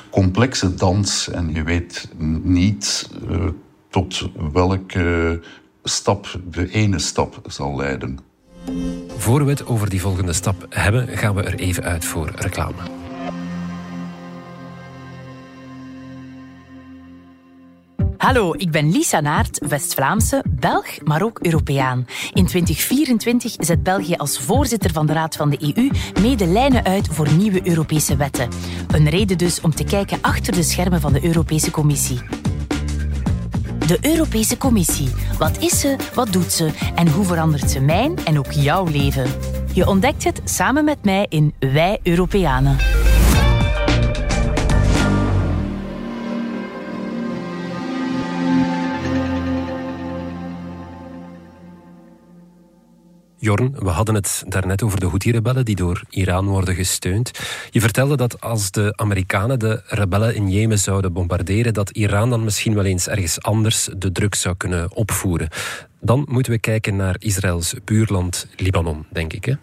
complexe 0.09 0.75
dans 0.75 1.29
en 1.29 1.53
je 1.53 1.63
weet 1.63 2.09
niet 2.43 3.09
uh, 3.29 3.45
tot 3.89 4.29
welke 4.53 5.39
stap 5.83 6.39
de 6.49 6.71
ene 6.71 6.99
stap 6.99 7.41
zal 7.47 7.75
leiden. 7.75 8.19
Voor 9.17 9.43
we 9.43 9.49
het 9.49 9.65
over 9.65 9.89
die 9.89 10.01
volgende 10.01 10.33
stap 10.33 10.65
hebben, 10.69 11.07
gaan 11.07 11.35
we 11.35 11.43
er 11.43 11.55
even 11.55 11.83
uit 11.83 12.05
voor 12.05 12.31
reclame. 12.35 13.06
Hallo, 18.27 18.53
ik 18.57 18.71
ben 18.71 18.91
Lisa 18.91 19.19
Naert, 19.19 19.67
West-Vlaamse, 19.67 20.43
Belg, 20.49 20.85
maar 21.03 21.21
ook 21.21 21.39
Europeaan. 21.41 22.07
In 22.33 22.45
2024 22.45 23.55
zet 23.59 23.83
België 23.83 24.15
als 24.15 24.39
voorzitter 24.39 24.91
van 24.91 25.05
de 25.05 25.13
Raad 25.13 25.35
van 25.35 25.49
de 25.49 25.73
EU 25.75 25.89
mede 26.21 26.45
lijnen 26.45 26.83
uit 26.83 27.07
voor 27.07 27.31
nieuwe 27.31 27.67
Europese 27.67 28.15
wetten. 28.15 28.49
Een 28.87 29.09
reden 29.09 29.37
dus 29.37 29.61
om 29.61 29.75
te 29.75 29.83
kijken 29.83 30.17
achter 30.21 30.53
de 30.53 30.63
schermen 30.63 31.01
van 31.01 31.13
de 31.13 31.25
Europese 31.25 31.71
Commissie. 31.71 32.19
De 33.87 33.97
Europese 34.01 34.57
Commissie. 34.57 35.09
Wat 35.37 35.57
is 35.57 35.79
ze, 35.79 35.95
wat 36.13 36.33
doet 36.33 36.51
ze 36.51 36.69
en 36.95 37.07
hoe 37.07 37.25
verandert 37.25 37.71
ze 37.71 37.79
mijn 37.79 38.17
en 38.25 38.37
ook 38.37 38.51
jouw 38.51 38.85
leven? 38.85 39.31
Je 39.73 39.87
ontdekt 39.87 40.23
het 40.23 40.41
samen 40.43 40.85
met 40.85 41.03
mij 41.03 41.25
in 41.29 41.53
Wij 41.59 41.99
Europeanen. 42.03 43.06
Jorn, 53.39 53.75
we 53.79 53.89
hadden 53.89 54.15
het 54.15 54.43
daarnet 54.47 54.83
over 54.83 54.99
de 54.99 55.05
Houthi-rebellen 55.05 55.65
die 55.65 55.75
door 55.75 56.01
Iran 56.09 56.45
worden 56.45 56.75
gesteund. 56.75 57.31
Je 57.71 57.81
vertelde 57.81 58.17
dat 58.17 58.41
als 58.41 58.71
de 58.71 58.93
Amerikanen 58.95 59.59
de 59.59 59.81
rebellen 59.85 60.35
in 60.35 60.49
Jemen 60.49 60.79
zouden 60.79 61.13
bombarderen, 61.13 61.73
dat 61.73 61.89
Iran 61.89 62.29
dan 62.29 62.43
misschien 62.43 62.73
wel 62.73 62.85
eens 62.85 63.07
ergens 63.07 63.41
anders 63.41 63.89
de 63.97 64.11
druk 64.11 64.35
zou 64.35 64.55
kunnen 64.55 64.95
opvoeren. 64.95 65.49
Dan 66.01 66.25
moeten 66.29 66.51
we 66.51 66.59
kijken 66.59 66.95
naar 66.95 67.15
Israëls 67.19 67.73
buurland 67.83 68.47
Libanon, 68.55 69.05
denk 69.11 69.33
ik. 69.33 69.45
Hè? 69.45 69.53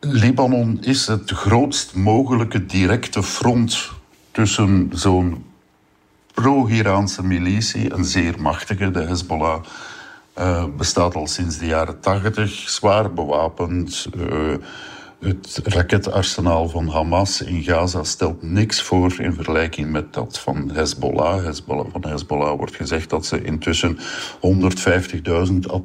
Libanon 0.00 0.78
is 0.82 1.06
het 1.06 1.30
grootst 1.30 1.94
mogelijke 1.94 2.66
directe 2.66 3.22
front 3.22 3.90
tussen 4.30 4.90
zo'n 4.92 5.44
pro-Iraanse 6.34 7.22
militie, 7.22 7.92
een 7.92 8.04
zeer 8.04 8.34
machtige, 8.40 8.90
de 8.90 9.00
Hezbollah 9.00 9.64
uh, 10.38 10.64
bestaat 10.76 11.14
al 11.14 11.26
sinds 11.26 11.58
de 11.58 11.66
jaren 11.66 12.00
tachtig, 12.00 12.50
zwaar 12.50 13.12
bewapend. 13.12 14.06
Uh, 14.16 14.54
het 15.20 15.60
raketarsenaal 15.62 16.68
van 16.68 16.88
Hamas 16.88 17.42
in 17.42 17.62
Gaza 17.62 18.04
stelt 18.04 18.42
niks 18.42 18.82
voor 18.82 19.20
in 19.20 19.32
vergelijking 19.32 19.90
met 19.90 20.12
dat 20.12 20.38
van 20.38 20.70
Hezbollah. 20.70 21.44
Hezbollah 21.44 21.86
van 21.92 22.06
Hezbollah 22.06 22.56
wordt 22.56 22.76
gezegd 22.76 23.10
dat 23.10 23.26
ze 23.26 23.42
intussen 23.44 23.98
150.000 23.98 24.02
à 25.70 25.80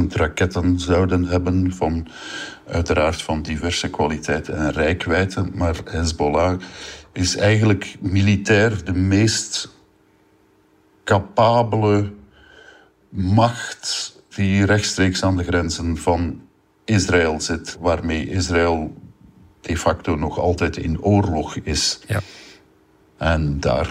200.000 0.00 0.06
raketten 0.08 0.80
zouden 0.80 1.24
hebben. 1.24 1.72
Van, 1.72 2.06
uiteraard 2.66 3.22
van 3.22 3.42
diverse 3.42 3.90
kwaliteit 3.90 4.48
en 4.48 4.70
rijkwijde. 4.70 5.46
Maar 5.54 5.76
Hezbollah 5.84 6.60
is 7.12 7.36
eigenlijk 7.36 7.96
militair 8.00 8.84
de 8.84 8.94
meest 8.94 9.74
capabele 11.04 12.12
macht 13.08 14.14
die 14.28 14.64
rechtstreeks 14.64 15.22
aan 15.22 15.36
de 15.36 15.44
grenzen 15.44 15.96
van 15.96 16.40
Israël 16.84 17.40
zit, 17.40 17.76
waarmee 17.80 18.30
Israël 18.30 18.94
de 19.60 19.76
facto 19.76 20.16
nog 20.16 20.38
altijd 20.38 20.76
in 20.76 21.02
oorlog 21.02 21.56
is. 21.56 22.00
Ja. 22.06 22.20
En 23.16 23.60
daar 23.60 23.88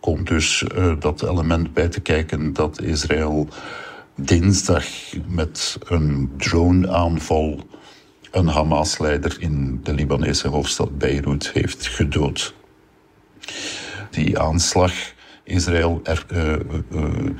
komt 0.00 0.28
dus 0.28 0.64
uh, 0.76 0.94
dat 0.98 1.22
element 1.22 1.72
bij 1.72 1.88
te 1.88 2.00
kijken 2.00 2.52
dat 2.52 2.82
Israël 2.82 3.48
dinsdag 4.14 4.84
met 5.26 5.78
een 5.84 6.32
droneaanval 6.36 7.66
een 8.30 8.48
Hamas-leider 8.48 9.36
in 9.38 9.80
de 9.82 9.94
Libanese 9.94 10.48
hoofdstad 10.48 10.98
Beirut 10.98 11.50
heeft 11.52 11.86
gedood. 11.86 12.54
Die 14.10 14.38
aanslag, 14.38 14.92
Israël 15.44 16.00
er, 16.04 16.26
uh, 16.32 16.56
uh, 16.92 17.30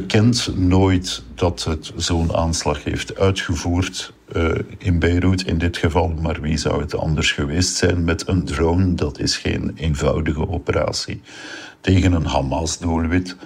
bekend 0.00 0.56
nooit 0.56 1.22
dat 1.34 1.64
het 1.64 1.92
zo'n 1.96 2.34
aanslag 2.34 2.84
heeft 2.84 3.18
uitgevoerd 3.18 4.12
uh, 4.36 4.50
in 4.78 4.98
Beirut 4.98 5.42
in 5.42 5.58
dit 5.58 5.76
geval. 5.76 6.08
Maar 6.08 6.40
wie 6.40 6.56
zou 6.56 6.80
het 6.80 6.94
anders 6.94 7.32
geweest 7.32 7.76
zijn 7.76 8.04
met 8.04 8.28
een 8.28 8.44
drone? 8.44 8.94
Dat 8.94 9.18
is 9.18 9.36
geen 9.36 9.72
eenvoudige 9.76 10.48
operatie 10.48 11.20
tegen 11.80 12.12
een 12.12 12.26
Hamas-doelwit. 12.26 13.36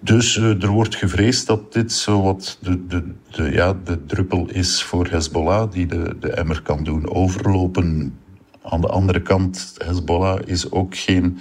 Dus 0.00 0.36
uh, 0.36 0.62
er 0.62 0.68
wordt 0.68 0.94
gevreesd 0.94 1.46
dat 1.46 1.72
dit 1.72 1.92
zo 1.92 2.22
wat 2.22 2.58
de, 2.60 2.86
de, 2.86 3.14
de, 3.30 3.50
ja, 3.52 3.76
de 3.84 4.04
druppel 4.06 4.48
is 4.48 4.82
voor 4.82 5.06
Hezbollah, 5.06 5.70
die 5.72 5.86
de, 5.86 6.16
de 6.20 6.30
emmer 6.30 6.62
kan 6.62 6.84
doen 6.84 7.10
overlopen. 7.10 8.18
Aan 8.62 8.80
de 8.80 8.88
andere 8.88 9.22
kant, 9.22 9.74
Hezbollah 9.84 10.40
is 10.44 10.70
ook 10.70 10.96
geen. 10.96 11.38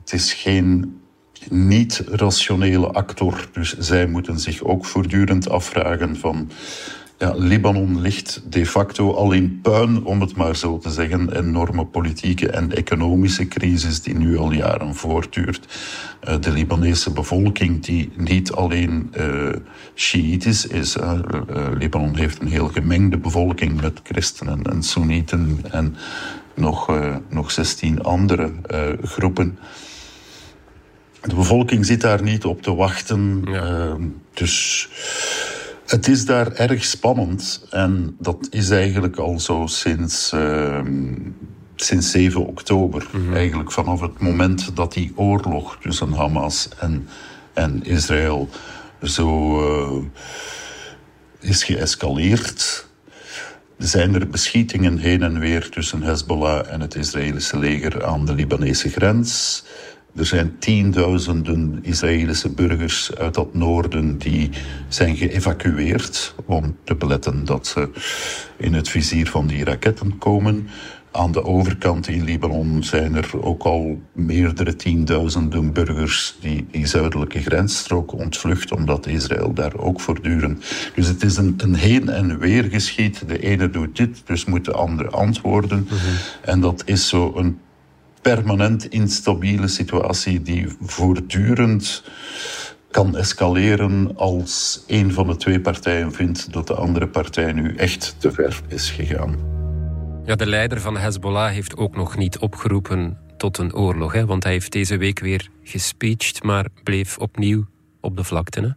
Het 0.00 0.12
is 0.12 0.32
geen 0.32 0.98
niet-rationele 1.50 2.86
actor. 2.86 3.48
Dus 3.52 3.78
zij 3.78 4.06
moeten 4.06 4.38
zich 4.38 4.62
ook 4.62 4.84
voortdurend 4.84 5.48
afvragen 5.48 6.16
van... 6.16 6.50
Ja, 7.18 7.34
Libanon 7.36 8.00
ligt 8.00 8.42
de 8.48 8.66
facto 8.66 9.12
al 9.12 9.32
in 9.32 9.60
puin, 9.62 10.04
om 10.04 10.20
het 10.20 10.36
maar 10.36 10.56
zo 10.56 10.78
te 10.78 10.90
zeggen. 10.90 11.36
Enorme 11.36 11.84
politieke 11.84 12.50
en 12.50 12.72
economische 12.72 13.48
crisis 13.48 14.02
die 14.02 14.14
nu 14.14 14.38
al 14.38 14.52
jaren 14.52 14.94
voortduurt. 14.94 15.66
Uh, 16.28 16.34
de 16.40 16.50
Libanese 16.50 17.10
bevolking, 17.10 17.84
die 17.84 18.12
niet 18.16 18.52
alleen 18.52 19.12
uh, 19.18 20.44
is. 20.44 20.96
Uh, 20.96 21.12
Libanon 21.78 22.16
heeft 22.16 22.40
een 22.40 22.48
heel 22.48 22.68
gemengde 22.68 23.18
bevolking 23.18 23.80
met 23.80 24.00
christenen 24.02 24.62
en 24.62 24.82
Soenieten 24.82 25.58
en 25.70 25.96
nog, 26.54 26.98
nog 27.28 27.50
16 27.50 28.02
andere 28.02 28.52
groepen. 29.02 29.58
De 31.24 31.34
bevolking 31.34 31.86
zit 31.86 32.00
daar 32.00 32.22
niet 32.22 32.44
op 32.44 32.62
te 32.62 32.74
wachten. 32.74 33.42
Ja. 33.46 33.96
dus 34.32 34.88
het 35.86 36.08
is 36.08 36.24
daar 36.24 36.52
erg 36.52 36.84
spannend. 36.84 37.66
En 37.70 38.16
dat 38.18 38.46
is 38.50 38.70
eigenlijk 38.70 39.16
al 39.16 39.40
zo 39.40 39.66
sinds, 39.66 40.32
uh, 40.34 40.80
sinds 41.76 42.10
7 42.10 42.46
oktober. 42.46 43.06
Mm 43.12 43.24
-hmm. 43.24 43.34
Eigenlijk 43.34 43.72
vanaf 43.72 44.00
het 44.00 44.18
moment 44.18 44.76
dat 44.76 44.92
die 44.92 45.12
oorlog 45.14 45.78
tussen 45.80 46.12
Hamas 46.12 46.68
en, 46.78 47.08
en 47.52 47.84
Israël 47.84 48.48
zo 49.02 49.58
uh, 49.60 50.04
is 51.40 51.64
geëscaleerd. 51.64 52.86
Zijn 53.78 54.14
er 54.14 54.28
beschietingen 54.28 54.98
heen 54.98 55.22
en 55.22 55.38
weer 55.38 55.68
tussen 55.70 56.02
Hezbollah 56.02 56.72
en 56.72 56.80
het 56.80 56.94
Israëlische 56.94 57.58
leger 57.58 58.04
aan 58.04 58.26
de 58.26 58.34
Libanese 58.34 58.88
grens? 58.88 59.62
Er 60.16 60.26
zijn 60.26 60.58
tienduizenden 60.58 61.78
Israëlische 61.82 62.48
burgers 62.48 63.14
uit 63.14 63.34
dat 63.34 63.54
noorden 63.54 64.18
die 64.18 64.50
zijn 64.88 65.16
geëvacueerd 65.16 66.34
om 66.44 66.76
te 66.84 66.94
beletten 66.94 67.44
dat 67.44 67.66
ze 67.66 67.88
in 68.56 68.74
het 68.74 68.88
vizier 68.88 69.28
van 69.30 69.46
die 69.46 69.64
raketten 69.64 70.18
komen. 70.18 70.68
Aan 71.10 71.32
de 71.32 71.44
overkant 71.44 72.08
in 72.08 72.24
Libanon 72.24 72.82
zijn 72.82 73.14
er 73.14 73.42
ook 73.42 73.62
al 73.62 74.02
meerdere 74.12 74.76
tienduizenden 74.76 75.72
burgers 75.72 76.36
die 76.40 76.66
die 76.70 76.86
zuidelijke 76.86 77.40
grensstrook 77.40 78.12
ontvlucht, 78.12 78.72
omdat 78.72 79.06
Israël 79.06 79.52
daar 79.52 79.76
ook 79.76 80.00
voortdurend. 80.00 80.64
Dus 80.94 81.06
het 81.06 81.22
is 81.22 81.36
een, 81.36 81.54
een 81.56 81.74
heen 81.74 82.08
en 82.08 82.38
weer 82.38 82.64
geschiet. 82.64 83.28
De 83.28 83.38
ene 83.38 83.70
doet 83.70 83.96
dit, 83.96 84.22
dus 84.24 84.44
moet 84.44 84.64
de 84.64 84.72
andere 84.72 85.10
antwoorden. 85.10 85.78
Mm 85.78 85.86
-hmm. 85.88 85.98
En 86.40 86.60
dat 86.60 86.82
is 86.84 87.08
zo 87.08 87.32
een 87.36 87.58
permanent 88.24 88.88
instabiele 88.88 89.68
situatie 89.68 90.42
die 90.42 90.66
voortdurend 90.80 92.02
kan 92.90 93.16
escaleren 93.16 94.16
als 94.16 94.84
een 94.86 95.12
van 95.12 95.26
de 95.26 95.36
twee 95.36 95.60
partijen 95.60 96.12
vindt 96.12 96.52
dat 96.52 96.66
de 96.66 96.74
andere 96.74 97.08
partij 97.08 97.52
nu 97.52 97.74
echt 97.76 98.16
te 98.18 98.32
ver 98.32 98.60
is 98.68 98.90
gegaan. 98.90 99.36
Ja, 100.24 100.34
de 100.34 100.46
leider 100.46 100.80
van 100.80 100.96
Hezbollah 100.96 101.50
heeft 101.50 101.76
ook 101.76 101.96
nog 101.96 102.16
niet 102.16 102.38
opgeroepen 102.38 103.18
tot 103.36 103.58
een 103.58 103.74
oorlog, 103.74 104.12
hè? 104.12 104.26
want 104.26 104.42
hij 104.42 104.52
heeft 104.52 104.72
deze 104.72 104.96
week 104.96 105.20
weer 105.20 105.48
gespeecht, 105.62 106.42
maar 106.42 106.66
bleef 106.82 107.18
opnieuw 107.18 107.66
op 108.00 108.16
de 108.16 108.24
vlakte. 108.24 108.60
Hè? 108.60 108.68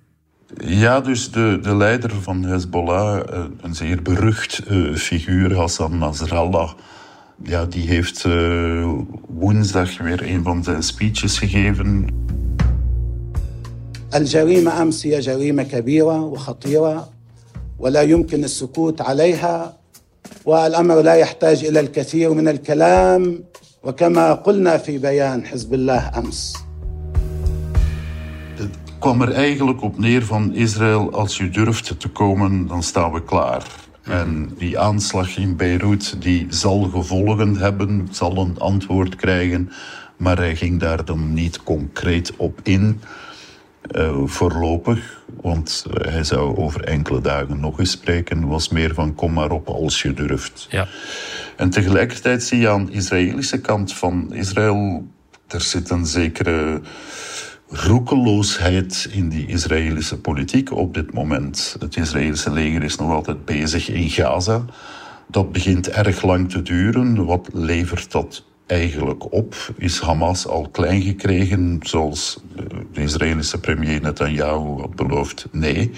Ja, 0.67 1.01
dus 1.01 1.31
de, 1.31 1.59
de 1.61 1.75
leider 1.75 2.11
van 2.21 2.43
Hezbollah, 2.43 3.33
eh, 3.33 3.43
een 3.61 3.75
zeer 3.75 4.01
berucht 4.01 4.63
uh, 4.69 4.95
figuur, 4.95 5.55
Hassan 5.55 5.97
Nasrallah, 5.97 6.71
ja, 7.42 7.64
die 7.64 7.86
heeft 7.88 8.24
uh, 8.24 8.92
woensdag 9.28 9.98
weer 9.98 10.22
een 10.22 10.42
van 10.42 10.64
zijn 10.64 10.82
speeches 10.82 11.38
gegeven. 11.38 12.06
الجريمة 14.14 14.82
أمس 14.82 15.06
هي 15.06 15.20
جريمة 15.20 15.62
كبيرة 15.62 16.20
وخطيرة 16.20 17.08
ولا 17.78 18.02
يمكن 18.02 18.44
السكوت 18.44 19.00
عليها 19.00 19.76
والأمر 20.44 21.00
لا 21.00 21.14
يحتاج 21.14 21.64
إلى 21.64 21.80
الكثير 21.80 22.32
من 22.34 22.48
الكلام 22.48 23.44
وكما 23.82 24.32
قلنا 24.32 24.76
في 24.76 24.98
بيان 24.98 25.46
حزب 25.46 25.74
الله 25.74 26.18
أمس 26.18 26.56
Het 28.56 28.78
kwam 28.98 29.22
er 29.22 29.32
eigenlijk 29.32 29.82
op 29.82 29.98
neer 29.98 30.24
van 30.24 30.54
Israël, 30.54 31.12
als 31.12 31.38
u 31.38 31.50
durft 31.50 32.00
te 32.00 32.08
komen, 32.08 32.66
dan 32.66 32.82
staan 32.82 33.12
we 33.12 33.22
klaar. 33.24 33.66
En 34.07 34.51
die 34.57 34.79
aanslag 34.79 35.37
in 35.37 35.55
Beirut 35.55 36.21
die 36.21 36.47
zal 36.49 36.83
gevolgen 36.83 37.57
hebben, 37.57 38.07
zal 38.11 38.37
een 38.37 38.59
antwoord 38.59 39.15
krijgen. 39.15 39.71
Maar 40.17 40.37
hij 40.37 40.55
ging 40.55 40.79
daar 40.79 41.05
dan 41.05 41.33
niet 41.33 41.63
concreet 41.63 42.33
op 42.35 42.59
in. 42.63 43.01
Uh, 43.91 44.21
voorlopig, 44.25 45.23
want 45.41 45.85
uh, 45.87 46.11
hij 46.11 46.23
zou 46.23 46.57
over 46.57 46.83
enkele 46.83 47.21
dagen 47.21 47.59
nog 47.59 47.79
eens 47.79 47.91
spreken, 47.91 48.47
was 48.47 48.69
meer 48.69 48.93
van 48.93 49.15
kom 49.15 49.33
maar 49.33 49.51
op 49.51 49.67
als 49.67 50.01
je 50.01 50.13
durft. 50.13 50.67
Ja. 50.69 50.87
En 51.55 51.69
tegelijkertijd 51.69 52.43
zie 52.43 52.59
je 52.59 52.69
aan 52.69 52.85
de 52.85 52.91
Israëlische 52.91 53.61
kant 53.61 53.93
van 53.93 54.33
Israël, 54.33 55.07
er 55.47 55.61
zit 55.61 55.89
een 55.89 56.05
zekere 56.05 56.81
roekeloosheid 57.69 59.09
in 59.11 59.29
die 59.29 59.47
Israëlische 59.47 60.19
politiek 60.19 60.71
op 60.71 60.93
dit 60.93 61.13
moment. 61.13 61.75
Het 61.79 61.97
Israëlische 61.97 62.51
leger 62.51 62.83
is 62.83 62.95
nog 62.95 63.11
altijd 63.11 63.45
bezig 63.45 63.89
in 63.89 64.09
Gaza. 64.09 64.65
Dat 65.27 65.51
begint 65.51 65.89
erg 65.89 66.23
lang 66.23 66.49
te 66.49 66.61
duren. 66.61 67.25
Wat 67.25 67.49
levert 67.53 68.11
dat 68.11 68.43
eigenlijk 68.65 69.33
op? 69.33 69.55
Is 69.77 69.99
Hamas 69.99 70.47
al 70.47 70.69
klein 70.69 71.01
gekregen, 71.01 71.79
zoals 71.81 72.39
de 72.93 73.01
Israëlische 73.01 73.59
premier 73.59 74.01
Netanyahu 74.01 74.79
had 74.79 74.95
beloofd? 74.95 75.47
Nee. 75.51 75.91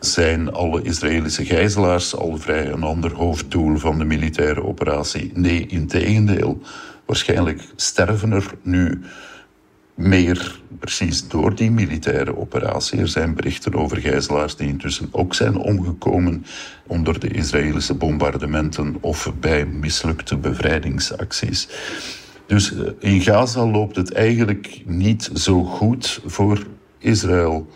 Zijn 0.00 0.52
alle 0.52 0.82
Israëlische 0.82 1.44
gijzelaars 1.44 2.16
al 2.16 2.38
vrij 2.38 2.70
een 2.70 2.82
ander 2.82 3.14
hoofddoel 3.14 3.76
van 3.76 3.98
de 3.98 4.04
militaire 4.04 4.64
operatie? 4.64 5.30
Nee, 5.34 5.66
integendeel. 5.66 6.60
Waarschijnlijk 7.06 7.68
sterven 7.76 8.32
er 8.32 8.54
nu 8.62 9.00
meer 9.94 10.61
precies 10.82 11.28
door 11.28 11.54
die 11.54 11.70
militaire 11.70 12.36
operatie. 12.36 12.98
Er 12.98 13.08
zijn 13.08 13.34
berichten 13.34 13.74
over 13.74 13.96
gijzelaars 13.96 14.56
die 14.56 14.68
intussen 14.68 15.08
ook 15.10 15.34
zijn 15.34 15.56
omgekomen 15.56 16.46
onder 16.86 17.20
de 17.20 17.28
Israëlische 17.28 17.94
bombardementen 17.94 18.96
of 19.00 19.32
bij 19.40 19.66
mislukte 19.66 20.36
bevrijdingsacties. 20.36 21.68
Dus 22.46 22.74
eh, 22.74 22.90
in 22.98 23.20
Gaza 23.20 23.66
loopt 23.66 23.96
het 23.96 24.12
eigenlijk 24.12 24.82
niet 24.84 25.30
zo 25.34 25.64
goed 25.64 26.20
voor 26.24 26.66
Israël. 26.98 27.68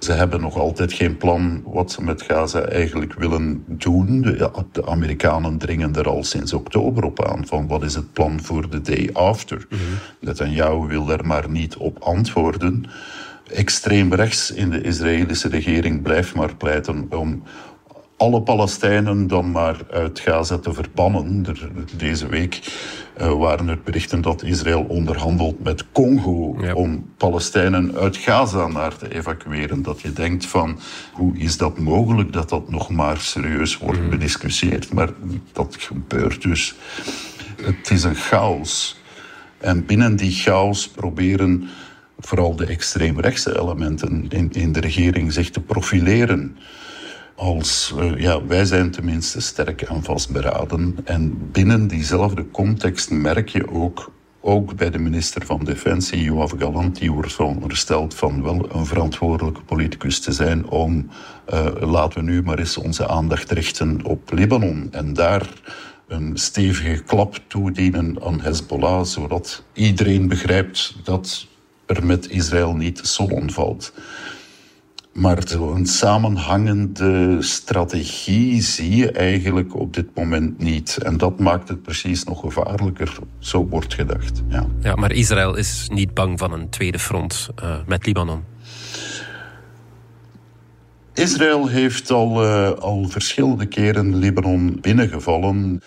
Ze 0.00 0.12
hebben 0.12 0.40
nog 0.40 0.58
altijd 0.58 0.92
geen 0.92 1.16
plan 1.16 1.62
wat 1.64 1.92
ze 1.92 2.02
met 2.02 2.22
Gaza 2.22 2.60
eigenlijk 2.60 3.14
willen 3.14 3.64
doen. 3.66 4.20
De, 4.20 4.50
de, 4.72 4.86
Amerikanen 4.86 5.58
dringen 5.58 5.96
er 5.96 6.08
al 6.08 6.24
sinds 6.24 6.52
oktober 6.52 7.04
op 7.04 7.24
aan 7.24 7.46
van 7.46 7.66
wat 7.66 7.82
is 7.82 7.94
het 7.94 8.12
plan 8.12 8.40
voor 8.42 8.70
de 8.70 8.80
day 8.80 9.10
after. 9.12 9.66
Mm 9.68 9.78
-hmm. 9.78 9.98
Netanyahu 10.20 10.86
wil 10.86 11.04
daar 11.04 11.26
maar 11.26 11.50
niet 11.50 11.76
op 11.76 11.98
antwoorden. 11.98 12.84
Extreem 13.52 14.14
rechts 14.14 14.50
in 14.50 14.70
de 14.70 14.80
Israëlische 14.80 15.48
regering 15.48 16.02
blijft 16.02 16.34
maar 16.34 16.56
pleiten 16.56 17.06
om 17.10 17.42
alle 18.16 18.42
Palestijnen 18.42 19.26
dan 19.26 19.50
maar 19.50 19.76
uit 19.90 20.20
Gaza 20.20 20.58
te 20.58 20.72
verbannen. 20.72 21.46
deze 21.96 22.28
week 22.28 22.60
uh, 23.20 23.32
waren 23.32 23.68
er 23.68 23.78
berichten 23.84 24.20
dat 24.20 24.42
Israël 24.42 24.84
onderhandelt 24.88 25.62
met 25.62 25.84
Congo 25.92 26.56
ja. 26.60 26.74
om 26.74 27.10
Palestijnen 27.16 27.96
uit 27.96 28.16
Gaza 28.16 28.66
naar 28.66 28.96
te 28.96 29.14
evacueren. 29.14 29.82
Dat 29.82 30.00
je 30.00 30.12
denkt 30.12 30.46
van, 30.46 30.78
hoe 31.12 31.36
is 31.36 31.56
dat 31.56 31.78
mogelijk 31.78 32.32
dat 32.32 32.48
dat 32.48 32.70
nog 32.70 32.90
maar 32.90 33.18
serieus 33.18 33.78
wordt 33.78 34.00
mm. 34.00 34.10
bediscussieerd? 34.10 34.92
Maar 34.92 35.08
dat 35.52 35.76
gebeurt 35.78 36.42
dus. 36.42 36.74
Het 37.62 37.90
is 37.90 38.02
een 38.02 38.14
chaos. 38.14 39.00
En 39.58 39.86
binnen 39.86 40.16
die 40.16 40.32
chaos 40.32 40.88
proberen 40.88 41.68
vooral 42.18 42.56
de 42.56 42.66
extreemrechtse 42.66 43.60
elementen 43.60 44.26
in, 44.28 44.52
in 44.52 44.72
de 44.72 44.80
regering 44.80 45.32
zich 45.32 45.50
te 45.50 45.60
profileren 45.60 46.56
als, 47.40 47.94
uh, 47.98 48.20
ja, 48.20 48.46
wij 48.46 48.64
zijn 48.64 48.90
tenminste 48.90 49.40
sterk 49.40 49.82
en 49.82 50.02
vastberaden. 50.02 50.96
En 51.04 51.50
binnen 51.52 51.86
diezelfde 51.86 52.50
context 52.50 53.10
merk 53.10 53.48
je 53.48 53.70
ook, 53.70 54.12
ook 54.40 54.76
bij 54.76 54.90
de 54.90 54.98
minister 54.98 55.46
van 55.46 55.64
Defensie, 55.64 56.22
Joaf 56.22 56.54
Galant, 56.58 56.98
die 56.98 57.12
wordt 57.12 57.32
verondersteld 57.32 58.14
van 58.14 58.42
wel 58.42 58.68
een 58.72 58.86
verantwoordelijke 58.86 59.62
politicus 59.62 60.20
te 60.20 60.32
zijn 60.32 60.68
om, 60.68 61.08
uh, 61.52 61.66
laten 61.80 62.24
we 62.24 62.30
nu 62.30 62.42
maar 62.42 62.58
eens 62.58 62.76
onze 62.76 63.08
aandacht 63.08 63.50
richten 63.50 64.04
op 64.04 64.32
Libanon. 64.32 64.88
En 64.90 65.12
daar 65.12 65.48
een 66.08 66.36
stevige 66.36 67.02
klap 67.02 67.38
toedienen 67.46 68.22
aan 68.22 68.40
Hezbollah, 68.40 69.04
zodat 69.04 69.62
iedereen 69.72 70.28
begrijpt 70.28 70.96
dat 71.04 71.46
er 71.86 72.06
met 72.06 72.30
Israël 72.30 72.74
niet 72.74 73.00
zon 73.02 73.50
valt. 73.50 73.92
Maar 75.12 75.42
zo'n 75.48 75.86
samenhangende 75.86 77.36
strategie 77.42 78.62
zie 78.62 78.96
je 78.96 79.10
eigenlijk 79.10 79.76
op 79.76 79.94
dit 79.94 80.06
moment 80.14 80.58
niet. 80.58 80.98
En 81.02 81.16
dat 81.16 81.38
maakt 81.38 81.68
het 81.68 81.82
precies 81.82 82.24
nog 82.24 82.40
gevaarlijker, 82.40 83.18
zo 83.38 83.66
wordt 83.66 83.94
gedacht. 83.94 84.42
Ja, 84.48 84.66
ja 84.80 84.94
maar 84.94 85.12
Israël 85.12 85.56
is 85.56 85.88
niet 85.92 86.14
bang 86.14 86.38
van 86.38 86.52
een 86.52 86.68
tweede 86.68 86.98
front 86.98 87.48
uh, 87.62 87.74
met 87.86 88.06
Libanon. 88.06 88.42
Israël 91.20 91.66
heeft 91.66 92.10
al, 92.10 92.44
uh, 92.44 92.70
al 92.70 93.06
verschillende 93.08 93.66
keren 93.66 94.16
Libanon 94.16 94.78
binnengevallen. 94.80 95.82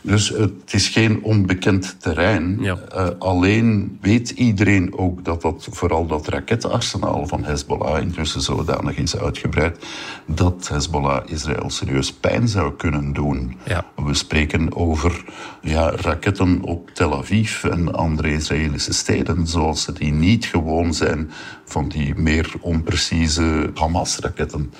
Dus 0.00 0.28
het 0.28 0.72
is 0.72 0.88
geen 0.88 1.22
onbekend 1.22 1.96
terrein. 1.98 2.58
Ja. 2.60 2.78
Uh, 2.94 3.08
alleen 3.18 3.98
weet 4.00 4.30
iedereen 4.30 4.98
ook 4.98 5.24
dat 5.24 5.42
dat, 5.42 5.68
vooral 5.70 6.06
dat 6.06 6.28
raketarsenaal 6.28 7.26
van 7.26 7.44
Hezbollah 7.44 8.02
intussen 8.02 8.40
zodanig 8.40 8.96
is 8.96 9.16
uitgebreid 9.16 9.86
dat 10.26 10.68
Hezbollah 10.68 11.22
Israël 11.26 11.70
serieus 11.70 12.12
pijn 12.12 12.48
zou 12.48 12.74
kunnen 12.76 13.12
doen. 13.12 13.56
Ja. 13.64 13.84
We 13.96 14.14
spreken 14.14 14.76
over 14.76 15.24
ja, 15.62 15.90
raketten 15.90 16.62
op 16.62 16.90
Tel 16.90 17.18
Aviv 17.18 17.64
en 17.64 17.94
andere 17.94 18.32
Israëlische 18.32 18.92
steden, 18.92 19.46
zoals 19.46 19.82
ze 19.82 19.92
die 19.92 20.12
niet 20.12 20.44
gewoon 20.44 20.94
zijn 20.94 21.30
van 21.66 21.88
die 21.88 22.14
meer 22.14 22.52
onprecieze 22.60 23.70
Hamas-raketten. 23.74 24.72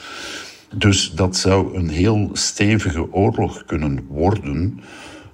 Dus 0.74 1.10
dat 1.10 1.36
zou 1.36 1.76
een 1.76 1.88
heel 1.88 2.30
stevige 2.32 3.12
oorlog 3.12 3.64
kunnen 3.64 4.06
worden. 4.08 4.80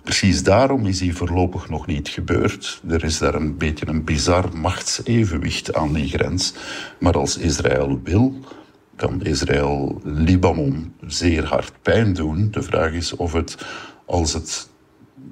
Precies 0.02 0.42
daarom 0.42 0.86
is 0.86 0.98
die 0.98 1.16
voorlopig 1.16 1.68
nog 1.68 1.86
niet 1.86 2.08
gebeurd. 2.08 2.82
Er 2.88 3.04
is 3.04 3.18
daar 3.18 3.34
een 3.34 3.56
beetje 3.56 3.86
een 3.88 4.04
bizar 4.04 4.56
machtsevenwicht 4.56 5.74
aan 5.74 5.92
die 5.92 6.08
grens. 6.08 6.54
Maar 6.98 7.14
als 7.14 7.36
Israël 7.36 8.00
wil, 8.04 8.34
kan 8.96 9.22
Israël 9.22 10.00
Libanon 10.04 10.94
zeer 11.06 11.44
hard 11.44 11.72
pijn 11.82 12.12
doen. 12.12 12.48
De 12.50 12.62
vraag 12.62 12.92
is 12.92 13.16
of 13.16 13.32
het, 13.32 13.56
als 14.06 14.32
het 14.32 14.68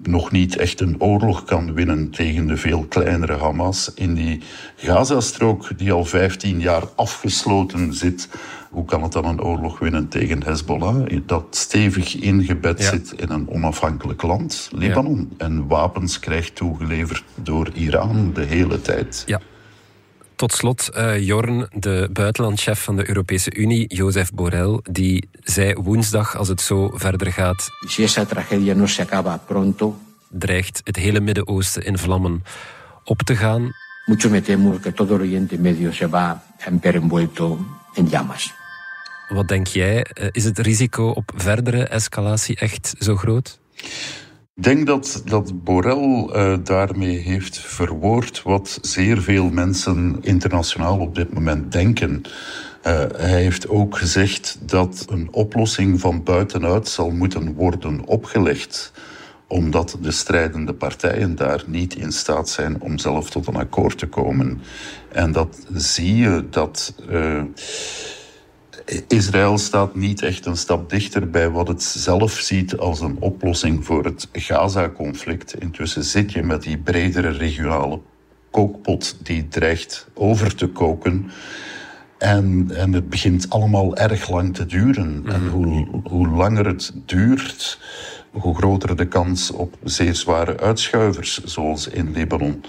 nog 0.02 0.30
niet 0.30 0.56
echt 0.56 0.80
een 0.80 1.00
oorlog 1.00 1.44
kan 1.44 1.74
winnen 1.74 2.10
tegen 2.10 2.46
de 2.46 2.56
veel 2.56 2.84
kleinere 2.88 3.36
Hamas 3.36 3.92
in 3.94 4.14
die 4.14 4.40
Gazastrook 4.76 5.78
die 5.78 5.92
al 5.92 6.04
15 6.04 6.60
jaar 6.60 6.82
afgesloten 6.94 7.94
zit. 7.94 8.28
Hoe 8.70 8.84
kan 8.84 9.02
het 9.02 9.12
dan 9.12 9.24
een 9.24 9.42
oorlog 9.42 9.78
winnen 9.78 10.08
tegen 10.08 10.42
Hezbollah, 10.42 11.06
dat 11.26 11.56
stevig 11.56 12.16
ingebed 12.16 12.82
zit 12.82 13.12
in 13.16 13.30
een 13.30 13.48
onafhankelijk 13.48 14.22
land, 14.22 14.70
Libanon, 14.72 15.32
en 15.38 15.66
wapens 15.66 16.18
krijgt 16.18 16.54
toegeleverd 16.54 17.24
door 17.42 17.70
Iran 17.74 18.30
de 18.34 18.44
hele 18.44 18.80
tijd? 18.80 19.22
Ja. 19.26 19.40
Tot 20.40 20.52
slot, 20.52 20.90
uh, 20.96 21.18
Jorn, 21.26 21.68
de 21.72 22.08
buitenlandchef 22.12 22.82
van 22.82 22.96
de 22.96 23.08
Europese 23.08 23.54
Unie, 23.54 23.94
Joseph 23.94 24.30
Borrell, 24.32 24.80
die 24.90 25.28
zei 25.40 25.74
woensdag, 25.74 26.36
als 26.36 26.48
het 26.48 26.60
zo 26.60 26.90
verder 26.94 27.32
gaat... 27.32 27.68
Si 27.86 28.02
esa 28.02 28.24
tragedia 28.24 28.74
no 28.74 28.86
se 28.86 29.02
acaba 29.02 29.36
pronto... 29.36 29.98
dreigt 30.28 30.80
het 30.84 30.96
hele 30.96 31.20
Midden-Oosten 31.20 31.84
in 31.84 31.98
vlammen 31.98 32.42
op 33.04 33.22
te 33.22 33.36
gaan. 33.36 33.72
Mucho 34.06 34.28
me 34.28 34.40
temo 34.40 34.78
que 34.78 34.92
todo 34.92 35.14
Oriente 35.14 35.58
Medio 35.58 35.92
se 35.92 36.08
va 36.08 36.42
a 36.66 36.72
ver 36.80 36.94
envuelto 36.94 37.58
en 37.94 38.08
llamas. 38.08 38.52
Wat 39.28 39.48
denk 39.48 39.66
jij? 39.66 40.02
Eh, 40.02 40.28
is 40.30 40.44
het 40.44 40.58
risico 40.58 41.08
op 41.08 41.32
verdere 41.36 41.82
escalatie 41.82 42.56
echt 42.56 42.94
zo 42.98 43.16
groot? 43.16 43.58
Ik 44.60 44.66
denk 44.66 44.86
dat, 44.86 45.22
dat 45.24 45.64
Borrell 45.64 46.28
uh, 46.32 46.54
daarmee 46.64 47.16
heeft 47.16 47.58
verwoord 47.58 48.42
wat 48.42 48.78
zeer 48.82 49.22
veel 49.22 49.50
mensen 49.50 50.18
internationaal 50.20 50.98
op 50.98 51.14
dit 51.14 51.32
moment 51.32 51.72
denken. 51.72 52.22
Uh, 52.86 53.02
hij 53.16 53.40
heeft 53.42 53.68
ook 53.68 53.98
gezegd 53.98 54.58
dat 54.60 55.06
een 55.10 55.28
oplossing 55.30 56.00
van 56.00 56.22
buitenuit 56.22 56.88
zal 56.88 57.10
moeten 57.10 57.54
worden 57.54 58.06
opgelegd 58.06 58.92
omdat 59.46 59.98
de 60.00 60.10
strijdende 60.10 60.74
partijen 60.74 61.36
daar 61.36 61.62
niet 61.66 61.96
in 61.96 62.12
staat 62.12 62.48
zijn 62.48 62.80
om 62.80 62.98
zelf 62.98 63.30
tot 63.30 63.46
een 63.46 63.56
akkoord 63.56 63.98
te 63.98 64.06
komen. 64.06 64.60
En 65.12 65.32
dat 65.32 65.66
zie 65.72 66.16
je 66.16 66.46
dat. 66.50 66.94
Uh, 67.10 67.42
Israël 69.08 69.58
staat 69.58 69.94
niet 69.94 70.22
echt 70.22 70.46
een 70.46 70.56
stap 70.56 70.90
dichter 70.90 71.30
bij 71.30 71.50
wat 71.50 71.68
het 71.68 71.82
zelf 71.82 72.32
ziet 72.32 72.76
als 72.76 73.00
een 73.00 73.16
oplossing 73.20 73.84
voor 73.84 74.04
het 74.04 74.28
Gaza-conflict. 74.32 75.54
Intussen 75.54 76.04
zit 76.04 76.32
je 76.32 76.42
met 76.42 76.62
die 76.62 76.78
bredere 76.78 77.30
regionale 77.30 78.00
kookpot 78.50 79.16
die 79.22 79.48
dreigt 79.48 80.08
over 80.14 80.54
te 80.54 80.66
koken. 80.68 81.30
En, 82.20 82.70
en 82.74 82.92
het 82.92 83.08
begint 83.08 83.50
allemaal 83.50 83.96
erg 83.96 84.30
lang 84.30 84.54
te 84.54 84.66
duren. 84.66 85.22
En 85.26 85.44
mhm. 85.44 85.48
hoe, 85.48 85.86
hoe 86.02 86.28
langer 86.28 86.66
het 86.66 86.92
duurt, 87.06 87.78
hoe 88.30 88.54
groter 88.54 88.96
de 88.96 89.08
kans 89.08 89.50
op 89.50 89.76
zeer 89.84 90.14
zware 90.14 90.58
uitschuivers, 90.58 91.44
zoals 91.44 91.88
in 91.88 92.12
Libanon. 92.12 92.64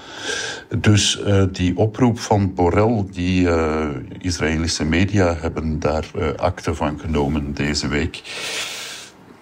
Dus 0.77 1.19
uh, 1.25 1.43
die 1.51 1.77
oproep 1.77 2.19
van 2.19 2.53
Borrell, 2.53 3.05
die 3.11 3.41
uh, 3.41 3.87
Israëlische 4.19 4.85
media 4.85 5.35
hebben 5.39 5.79
daar 5.79 6.05
uh, 6.15 6.27
akte 6.35 6.75
van 6.75 6.99
genomen 6.99 7.53
deze 7.53 7.87
week. 7.87 8.21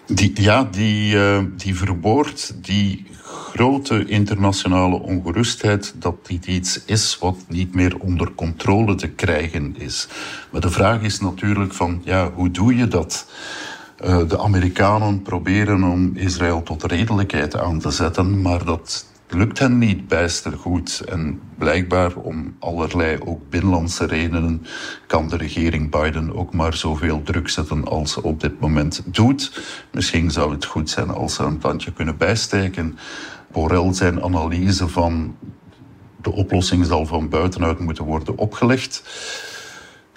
Die, 0.06 0.42
ja, 0.42 0.64
die, 0.64 1.16
die 1.56 1.76
verwoordt 1.76 2.54
die 2.62 3.06
grote 3.52 4.04
internationale 4.04 5.00
ongerustheid 5.00 5.94
dat 5.96 6.26
dit 6.26 6.46
iets 6.46 6.84
is 6.84 7.18
wat 7.20 7.36
niet 7.48 7.74
meer 7.74 7.98
onder 7.98 8.34
controle 8.34 8.94
te 8.94 9.08
krijgen 9.08 9.74
is. 9.78 10.08
Maar 10.50 10.60
de 10.60 10.70
vraag 10.70 11.02
is 11.02 11.20
natuurlijk 11.20 11.72
van, 11.72 12.00
ja, 12.04 12.30
hoe 12.30 12.50
doe 12.50 12.76
je 12.76 12.88
dat? 12.88 13.26
Uh, 14.04 14.28
de 14.28 14.38
Amerikanen 14.38 15.22
proberen 15.22 15.82
om 15.82 16.16
Israël 16.16 16.62
tot 16.62 16.82
redelijkheid 16.84 17.56
aan 17.56 17.78
te 17.78 17.90
zetten, 17.90 18.42
maar 18.42 18.64
dat 18.64 19.06
lukt 19.30 19.58
hen 19.58 19.78
niet 19.78 20.08
bijster 20.08 20.52
goed. 20.52 21.00
En 21.08 21.40
blijkbaar 21.58 22.16
om 22.16 22.56
allerlei 22.58 23.18
ook 23.24 23.48
binnenlandse 23.48 24.06
redenen 24.06 24.66
kan 25.06 25.28
de 25.28 25.36
regering 25.36 25.90
Biden 25.90 26.36
ook 26.36 26.54
maar 26.54 26.74
zoveel 26.74 27.22
druk 27.22 27.48
zetten 27.48 27.84
als 27.84 28.12
ze 28.12 28.22
op 28.22 28.40
dit 28.40 28.60
moment 28.60 29.02
doet. 29.04 29.62
Misschien 29.92 30.30
zou 30.30 30.52
het 30.52 30.64
goed 30.64 30.90
zijn 30.90 31.10
als 31.10 31.34
ze 31.34 31.42
een 31.42 31.58
tandje 31.58 31.92
kunnen 31.92 32.16
bijsteken. 32.16 32.98
Borrell 33.52 33.92
zijn 33.92 34.22
analyse 34.22 34.88
van 34.88 35.36
de 36.22 36.32
oplossing 36.32 36.86
zal 36.86 37.06
van 37.06 37.28
buitenuit 37.28 37.78
moeten 37.78 38.04
worden 38.04 38.38
opgelegd. 38.38 39.02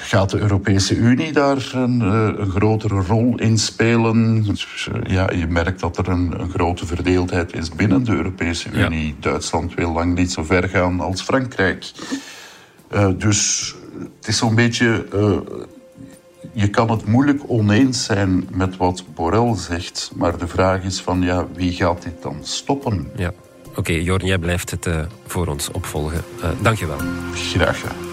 Gaat 0.04 0.30
de 0.30 0.40
Europese 0.40 0.96
Unie 0.96 1.32
daar 1.32 1.72
een, 1.74 2.02
eh, 2.02 2.30
een 2.38 2.50
grotere 2.50 3.02
rol 3.02 3.40
in 3.40 3.58
spelen? 3.58 4.44
Dus, 4.44 4.90
eh, 4.92 5.14
ja, 5.14 5.30
je 5.32 5.48
merkt 5.48 5.80
dat 5.80 5.98
er 5.98 6.10
een, 6.10 6.40
een, 6.40 6.50
grote 6.50 6.86
verdeeldheid 6.86 7.54
is 7.54 7.70
binnen 7.70 8.04
de 8.04 8.12
Europese 8.12 8.70
Unie. 8.72 9.16
Duitsland 9.20 9.74
wil 9.74 9.92
lang 9.92 10.16
niet 10.16 10.32
zo 10.32 10.44
ver 10.44 10.70
gaan 10.70 11.00
als 11.00 11.22
Frankrijk. 11.22 11.92
Uh, 12.94 13.10
dus 13.18 13.76
het 14.18 14.28
is 14.28 14.38
zo'n 14.38 14.56
beetje. 14.56 15.06
Uh, 15.14 15.38
je 16.52 16.68
kan 16.68 16.90
het 16.92 17.06
moeilijk 17.06 17.42
oneens 17.48 18.04
zijn 18.04 18.48
met 18.52 18.78
wat 18.78 19.04
Borrell 19.16 19.56
zegt, 19.56 20.12
maar 20.16 20.38
de 20.38 20.48
vraag 20.48 20.84
is 20.84 21.02
van 21.02 21.22
ja, 21.22 21.48
wie 21.56 21.72
gaat 21.72 22.02
dit 22.02 22.22
dan 22.22 22.38
stoppen? 22.42 23.12
Ja. 23.16 23.34
Oké, 23.68 23.80
okay, 23.80 24.02
Jorn, 24.02 24.26
jij 24.26 24.38
blijft 24.38 24.72
het 24.72 24.86
uh, 24.86 25.02
voor 25.26 25.48
ons 25.48 25.72
opvolgen. 25.72 26.22
Uh, 26.40 26.50
Dank 26.62 26.78
je 26.78 26.88
wel. 26.88 26.98
Graag 27.34 27.80
gedaan. 27.80 28.13